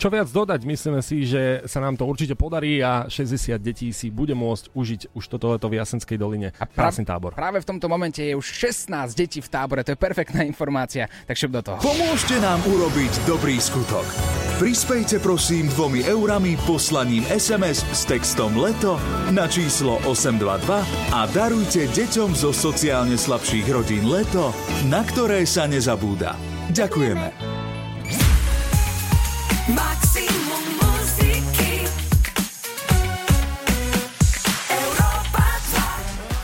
čo 0.00 0.08
viac 0.08 0.28
dodať, 0.32 0.64
myslíme 0.64 1.00
si, 1.04 1.28
že 1.28 1.60
sa 1.68 1.84
nám 1.84 2.00
to 2.00 2.08
určite 2.08 2.32
podarí 2.32 2.80
a 2.80 3.04
60 3.12 3.60
detí 3.60 3.92
si 3.92 4.08
bude 4.08 4.32
môcť 4.32 4.72
užiť 4.72 5.00
už 5.12 5.24
toto 5.28 5.52
leto 5.52 5.68
v 5.68 5.76
Jasenskej 5.76 6.16
doline. 6.16 6.56
A 6.56 6.64
Krásny 6.64 7.04
tábor. 7.04 7.36
Práve 7.36 7.60
v 7.60 7.68
tomto 7.68 7.84
momente 7.84 8.24
je 8.24 8.32
už 8.32 8.46
16 8.46 9.12
detí 9.12 9.44
v 9.44 9.48
tábore, 9.52 9.84
to 9.84 9.92
je 9.92 10.00
perfektná 10.00 10.40
informácia, 10.48 11.12
tak 11.28 11.36
šup 11.36 11.52
do 11.52 11.60
toho. 11.60 11.78
Pomôžte 11.84 12.40
nám 12.40 12.64
urobiť 12.64 13.12
dobrý 13.28 13.60
skutok. 13.60 14.08
Prispejte 14.56 15.20
prosím 15.20 15.68
dvomi 15.72 16.04
eurami 16.08 16.56
poslaním 16.64 17.24
SMS 17.28 17.84
s 17.92 18.08
textom 18.08 18.56
LETO 18.56 18.96
na 19.32 19.44
číslo 19.48 20.00
822 20.08 21.16
a 21.16 21.20
darujte 21.32 21.84
deťom 21.88 22.32
zo 22.32 22.52
sociálne 22.52 23.16
slabších 23.16 23.68
rodín 23.68 24.08
LETO, 24.08 24.52
na 24.88 25.04
ktoré 25.04 25.44
sa 25.44 25.68
nezabúda. 25.68 26.36
Ďakujeme. 26.72 27.28
Maximum 27.32 27.59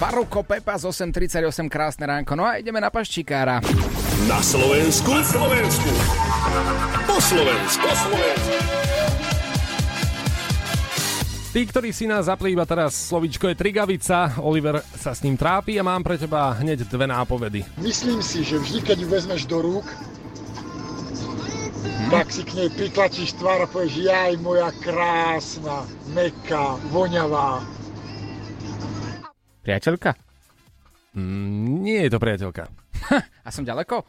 Faruko 0.06 0.46
Pepa 0.46 0.78
z 0.78 0.86
8.38, 0.86 1.66
krásne 1.66 2.06
ránko. 2.06 2.38
No 2.38 2.46
a 2.46 2.62
ideme 2.62 2.78
na 2.78 2.94
paščikára. 2.94 3.58
Na 4.30 4.38
Slovensku? 4.38 5.10
Na 5.10 5.26
Slovensku. 5.26 5.90
Po 7.10 7.18
Slovensku. 7.18 7.82
Po 7.82 7.94
Slovensku. 8.06 8.54
Tí, 11.50 11.60
ktorí 11.66 11.90
si 11.90 12.06
nás 12.06 12.30
zapli 12.30 12.54
iba 12.54 12.62
teraz, 12.62 12.94
slovičko 13.10 13.50
je 13.50 13.58
Trigavica, 13.58 14.38
Oliver 14.46 14.78
sa 14.94 15.10
s 15.10 15.26
ním 15.26 15.34
trápi 15.34 15.74
a 15.74 15.82
mám 15.82 16.06
pre 16.06 16.22
teba 16.22 16.54
hneď 16.54 16.86
dve 16.86 17.10
nápovedy. 17.10 17.66
Myslím 17.82 18.22
si, 18.22 18.46
že 18.46 18.62
vždy, 18.62 18.86
keď 18.86 18.96
ju 19.02 19.08
vezmeš 19.10 19.42
do 19.50 19.58
rúk, 19.58 19.90
tak 22.14 22.30
si 22.30 22.46
k 22.46 22.54
nej 22.54 22.70
pritlačíš 22.70 23.42
tvár 23.42 23.58
a 23.58 23.66
povieš, 23.66 24.06
jaj, 24.06 24.38
moja 24.38 24.70
krásna, 24.78 25.82
meká, 26.14 26.78
voňavá. 26.94 27.74
Priateľka? 29.66 30.14
Mm, 31.18 31.82
nie 31.82 31.98
je 32.06 32.10
to 32.14 32.22
priateľka. 32.22 32.70
A 33.46 33.50
som 33.50 33.66
ďaleko? 33.66 34.06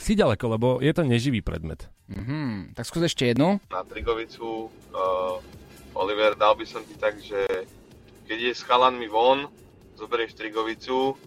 Si 0.00 0.16
ďaleko, 0.16 0.56
lebo 0.56 0.68
je 0.80 0.88
to 0.96 1.04
neživý 1.04 1.44
predmet. 1.44 1.92
Mhm, 2.08 2.72
tak 2.72 2.88
skús 2.88 3.04
ešte 3.04 3.28
jednu. 3.28 3.60
Na 3.68 3.84
Trigovicu, 3.84 4.72
uh, 4.72 5.36
Oliver, 5.92 6.32
dal 6.40 6.56
by 6.56 6.64
som 6.64 6.80
ti 6.88 6.96
tak, 6.96 7.20
že 7.20 7.44
keď 8.24 8.38
je 8.48 8.52
s 8.56 8.64
chalanmi 8.64 9.04
von, 9.04 9.44
zoberieš 10.00 10.40
Trigovicu 10.40 11.20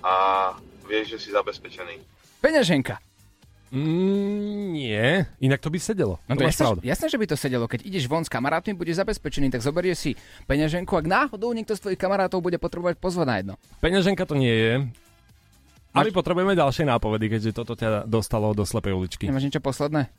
a 0.00 0.56
vieš, 0.88 1.16
že 1.16 1.18
si 1.20 1.28
zabezpečený. 1.36 2.00
Peňaženka. 2.40 2.96
Mm, 3.74 4.78
nie, 4.78 5.26
inak 5.42 5.58
to 5.58 5.74
by 5.74 5.78
sedelo. 5.82 6.22
No 6.30 6.38
to 6.38 6.46
to 6.46 6.50
jasné, 6.50 6.86
jasné, 6.86 7.06
že 7.10 7.18
by 7.18 7.26
to 7.26 7.36
sedelo. 7.36 7.66
Keď 7.66 7.82
ideš 7.82 8.06
von 8.06 8.22
s 8.22 8.30
kamarátmi, 8.30 8.78
budeš 8.78 9.02
zabezpečený, 9.02 9.50
tak 9.50 9.62
zoberieš 9.66 9.98
si 9.98 10.10
peňaženku. 10.46 10.94
Ak 10.94 11.06
náhodou 11.06 11.50
niekto 11.50 11.74
z 11.74 11.82
tvojich 11.82 11.98
kamarátov 11.98 12.38
bude 12.38 12.62
potrebovať 12.62 12.94
pozvať 13.02 13.26
na 13.26 13.34
jedno. 13.42 13.54
Peňaženka 13.82 14.22
to 14.22 14.38
nie 14.38 14.54
je. 14.54 14.74
Ale 15.96 16.12
potrebujeme 16.12 16.52
ďalšie 16.52 16.84
nápovedy, 16.84 17.32
keďže 17.32 17.56
toto 17.56 17.72
ťa 17.72 18.04
dostalo 18.04 18.52
do 18.52 18.68
slepej 18.68 18.92
uličky. 18.92 19.24
Nemáš 19.26 19.48
niečo 19.48 19.64
posledné? 19.64 20.12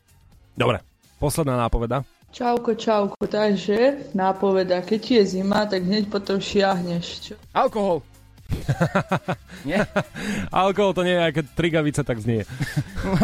Dobre, 0.57 0.81
posledná 1.21 1.53
nápoveda. 1.53 2.01
Čauko, 2.33 2.75
čauko, 2.75 3.23
takže 3.29 4.11
nápoveda, 4.11 4.81
keď 4.83 4.99
ti 4.99 5.13
je 5.21 5.39
zima, 5.39 5.69
tak 5.69 5.85
hneď 5.85 6.09
potom 6.11 6.41
šiahneš. 6.41 7.05
Čo? 7.31 7.33
Alkohol. 7.53 8.03
Nie? 9.69 9.83
Alkohol 10.51 10.93
to 10.93 11.03
nie 11.03 11.15
je, 11.15 11.41
keď 11.41 11.45
trigavica 11.55 12.01
tak 12.03 12.19
znie. 12.21 12.43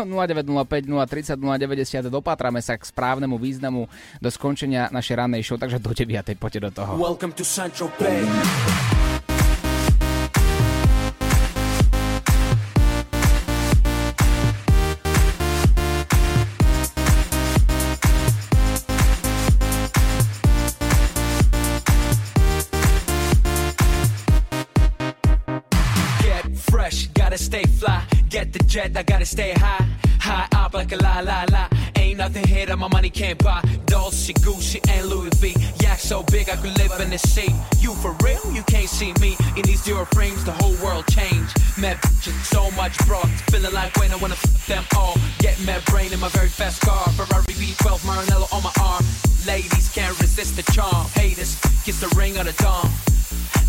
0905 0.07 0.87
030 0.87 1.39
090 1.39 2.09
dopátrame 2.09 2.59
sa 2.59 2.75
k 2.75 2.83
správnemu 2.83 3.35
významu 3.39 3.87
do 4.19 4.29
skončenia 4.31 4.91
našej 4.91 5.15
rannej 5.19 5.43
show, 5.43 5.59
takže 5.59 5.79
do 5.79 5.91
9. 5.91 6.35
poďte 6.39 6.59
do 6.59 6.71
toho. 6.71 6.91
Welcome 6.99 7.35
to 7.35 7.45
Central 7.45 7.91
Bay. 7.99 8.23
Stay 27.43 27.63
fly. 27.63 28.03
Get 28.29 28.53
the 28.53 28.59
jet, 28.59 28.95
I 28.95 29.03
gotta 29.03 29.25
stay 29.25 29.51
high. 29.51 29.85
High 30.19 30.47
up 30.55 30.73
like 30.73 30.91
a 30.93 30.97
la 30.97 31.19
la 31.19 31.45
la. 31.51 31.67
Ain't 31.97 32.17
nothing 32.17 32.47
here 32.47 32.65
that 32.65 32.77
my 32.77 32.87
money 32.87 33.09
can't 33.09 33.37
buy. 33.37 33.61
Dolce, 33.85 34.33
Gucci, 34.45 34.79
and 34.89 35.07
Louis 35.07 35.33
V. 35.41 35.53
Yak 35.83 35.99
so 35.99 36.23
big 36.23 36.49
I 36.49 36.55
could 36.55 36.75
live 36.77 36.99
in 37.01 37.09
the 37.09 37.17
sea. 37.17 37.53
You 37.79 37.93
for 37.95 38.13
real? 38.23 38.41
You 38.53 38.63
can't 38.63 38.89
see 38.89 39.13
me 39.19 39.35
in 39.57 39.63
these 39.63 39.83
zero 39.83 40.05
frames. 40.05 40.43
The 40.45 40.53
whole 40.53 40.75
world 40.83 41.05
changed. 41.07 41.53
Met 41.77 41.97
bitches, 41.97 42.37
so 42.45 42.71
much 42.71 42.97
broad. 43.05 43.29
Feeling 43.51 43.73
like 43.73 43.95
when 43.97 44.11
I 44.11 44.15
wanna 44.15 44.39
f 44.39 44.67
them 44.67 44.85
all. 44.95 45.15
Get 45.39 45.59
mad 45.65 45.83
brain 45.85 46.13
in 46.13 46.19
my 46.19 46.29
very 46.29 46.49
fast 46.49 46.81
car. 46.81 47.05
Ferrari 47.17 47.53
V12 47.59 47.99
Maranello 48.07 48.47
on 48.55 48.63
my 48.63 48.73
arm. 48.81 49.03
Ladies 49.45 49.91
can't 49.93 50.17
resist 50.21 50.55
the 50.55 50.63
charm. 50.71 51.05
Haters 51.15 51.59
kiss 51.83 51.99
the 51.99 52.11
ring 52.15 52.37
of 52.37 52.45
the 52.45 52.55
dawn. 52.63 52.89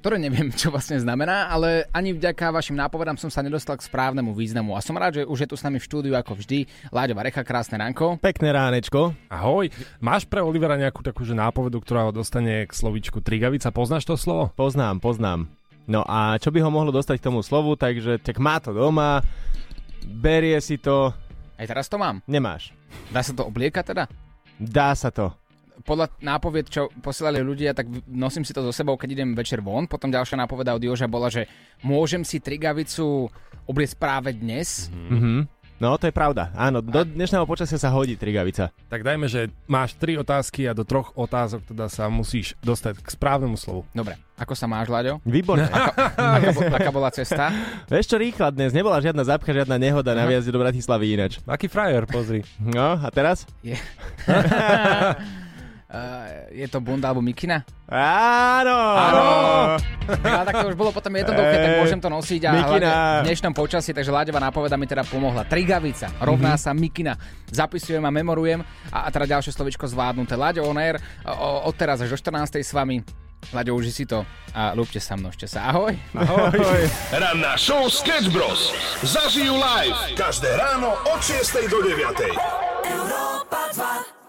ktoré 0.00 0.16
neviem, 0.16 0.48
čo 0.48 0.72
vlastne 0.72 0.96
znamená, 0.96 1.52
ale 1.52 1.84
ani 1.92 2.16
vďaka 2.16 2.48
vašim 2.48 2.72
nápovedám 2.72 3.20
som 3.20 3.28
sa 3.28 3.44
nedostal 3.44 3.76
k 3.76 3.84
správnemu 3.84 4.32
významu. 4.32 4.72
A 4.72 4.80
som 4.80 4.96
rád, 4.96 5.20
že 5.20 5.28
už 5.28 5.44
je 5.44 5.48
tu 5.52 5.56
s 5.60 5.62
nami 5.62 5.76
v 5.76 5.84
štúdiu 5.84 6.16
ako 6.16 6.40
vždy. 6.40 6.64
Láďo 6.88 7.12
Varecha, 7.12 7.44
krásne 7.44 7.76
ránko. 7.76 8.16
Pekné 8.16 8.56
ránečko. 8.56 9.12
Ahoj. 9.28 9.68
Máš 10.00 10.24
pre 10.24 10.40
Olivera 10.40 10.80
nejakú 10.80 11.04
takú 11.04 11.28
že 11.28 11.36
nápovedu, 11.36 11.84
ktorá 11.84 12.08
ho 12.08 12.16
dostane 12.16 12.64
k 12.64 12.72
slovičku 12.72 13.20
Trigavica? 13.20 13.68
Poznáš 13.68 14.08
to 14.08 14.16
slovo? 14.16 14.48
Poznám, 14.56 15.04
poznám. 15.04 15.52
No 15.84 16.00
a 16.08 16.40
čo 16.40 16.48
by 16.48 16.64
ho 16.64 16.72
mohlo 16.72 16.96
dostať 16.96 17.20
k 17.20 17.26
tomu 17.28 17.44
slovu, 17.44 17.76
takže 17.76 18.24
tak 18.24 18.40
má 18.40 18.56
to 18.56 18.72
doma, 18.72 19.20
berie 20.08 20.56
si 20.64 20.80
to. 20.80 21.12
Aj 21.60 21.66
teraz 21.68 21.92
to 21.92 22.00
mám. 22.00 22.24
Nemáš. 22.24 22.72
Dá 23.12 23.20
sa 23.20 23.36
to 23.36 23.44
obliekať 23.44 23.84
teda? 23.92 24.04
Dá 24.56 24.96
sa 24.96 25.12
to. 25.12 25.39
Podľa 25.80 26.06
nápovied, 26.20 26.68
čo 26.68 26.88
posielali 27.00 27.40
ľudia, 27.40 27.72
tak 27.72 27.88
nosím 28.04 28.44
si 28.44 28.52
to 28.52 28.60
so 28.60 28.70
sebou, 28.70 28.94
keď 28.94 29.20
idem 29.20 29.30
večer 29.32 29.60
von. 29.60 29.84
Potom 29.84 30.08
ďalšia 30.08 30.36
nápoveda 30.36 30.72
od 30.72 30.82
Joža 30.82 31.08
bola, 31.08 31.32
že 31.32 31.48
môžem 31.80 32.20
si 32.22 32.36
trigavicu 32.38 33.28
obliecť 33.64 33.96
práve 33.96 34.32
dnes. 34.32 34.88
Mhm. 34.92 35.60
No, 35.80 35.96
to 35.96 36.04
je 36.04 36.12
pravda. 36.12 36.52
Áno, 36.52 36.84
do 36.84 37.00
dnešného 37.08 37.48
počasia 37.48 37.80
sa 37.80 37.88
hodí 37.88 38.12
trigavica. 38.12 38.68
Tak 38.92 39.00
dajme, 39.00 39.32
že 39.32 39.48
máš 39.64 39.96
tri 39.96 40.12
otázky 40.20 40.68
a 40.68 40.76
do 40.76 40.84
troch 40.84 41.08
otázok 41.16 41.64
teda 41.72 41.88
sa 41.88 42.04
musíš 42.12 42.52
dostať 42.60 43.00
k 43.00 43.08
správnemu 43.08 43.56
slovu. 43.56 43.88
Dobre, 43.96 44.20
ako 44.36 44.52
sa 44.52 44.68
máš, 44.68 44.92
Láďo? 44.92 45.24
Výborne. 45.24 45.64
Ako, 45.72 45.90
aká, 46.36 46.48
bo- 46.52 46.68
aká 46.68 46.90
bola 46.92 47.08
cesta? 47.08 47.48
Vieš 47.88 48.12
čo, 48.12 48.20
rýchla 48.20 48.52
dnes, 48.52 48.76
nebola 48.76 49.00
žiadna 49.00 49.24
zapcha, 49.24 49.56
žiadna 49.56 49.80
nehoda 49.80 50.12
na 50.12 50.28
viazde 50.28 50.52
do 50.52 50.60
Bratislavy 50.60 51.16
ináč. 51.16 51.40
Aký 51.48 51.64
frajer, 51.64 52.04
pozri. 52.04 52.44
No, 52.60 53.00
a 53.00 53.08
teraz? 53.08 53.48
Je. 53.64 53.80
Uh, 55.90 55.98
je 56.48 56.70
to 56.70 56.78
Bunda 56.78 57.10
alebo 57.10 57.18
Mikina? 57.18 57.66
Áno! 57.90 58.78
Áno! 58.94 59.24
No, 60.06 60.38
tak 60.40 60.54
to 60.56 60.70
už 60.70 60.78
bolo 60.78 60.90
potom 60.90 61.10
jednoduché, 61.10 61.50
tak 61.56 61.72
môžem 61.76 61.98
to 61.98 62.06
nosiť 62.06 62.42
a 62.46 62.50
Mikina. 62.52 62.90
v 63.18 63.26
dnešnom 63.26 63.50
počasí, 63.50 63.90
takže 63.90 64.06
Láďová 64.08 64.38
nápoveda 64.40 64.74
mi 64.74 64.86
teda 64.86 65.02
pomohla. 65.02 65.42
Trigavica 65.42 66.14
rovná 66.18 66.54
Mhm. 66.54 66.60
sa 66.60 66.70
Mikina. 66.70 67.18
Zapisujem 67.44 67.98
a 68.00 68.10
memorujem 68.12 68.62
a, 68.88 68.98
a 69.02 69.08
teda 69.08 69.34
ďalšie 69.34 69.50
slovičko 69.50 69.82
zvládnuté. 69.84 70.38
Láďo 70.38 70.62
on 70.62 70.78
air, 70.78 70.94
o, 71.26 71.66
od 71.66 71.74
teraz 71.74 71.98
až 71.98 72.14
do 72.14 72.18
14. 72.22 72.38
s 72.56 72.70
vami. 72.70 73.02
Láďo, 73.50 73.74
uži 73.74 73.90
si 73.90 74.04
to 74.04 74.22
a 74.52 74.70
lúbte 74.70 75.02
sa, 75.02 75.18
množte 75.18 75.50
sa. 75.50 75.74
Ahoj! 75.74 75.98
Ahoj! 76.14 76.86
Ranná 77.10 77.58
show 77.58 77.90
Sketch 77.90 78.30
Bros. 78.30 78.70
Zažijú 79.02 79.58
live 79.58 79.96
každé 80.14 80.54
ráno 80.54 80.94
od 81.04 81.18
6 81.18 81.66
do 81.66 81.82
9. 81.82 82.30
Europa 82.86 83.60
2 83.74 84.19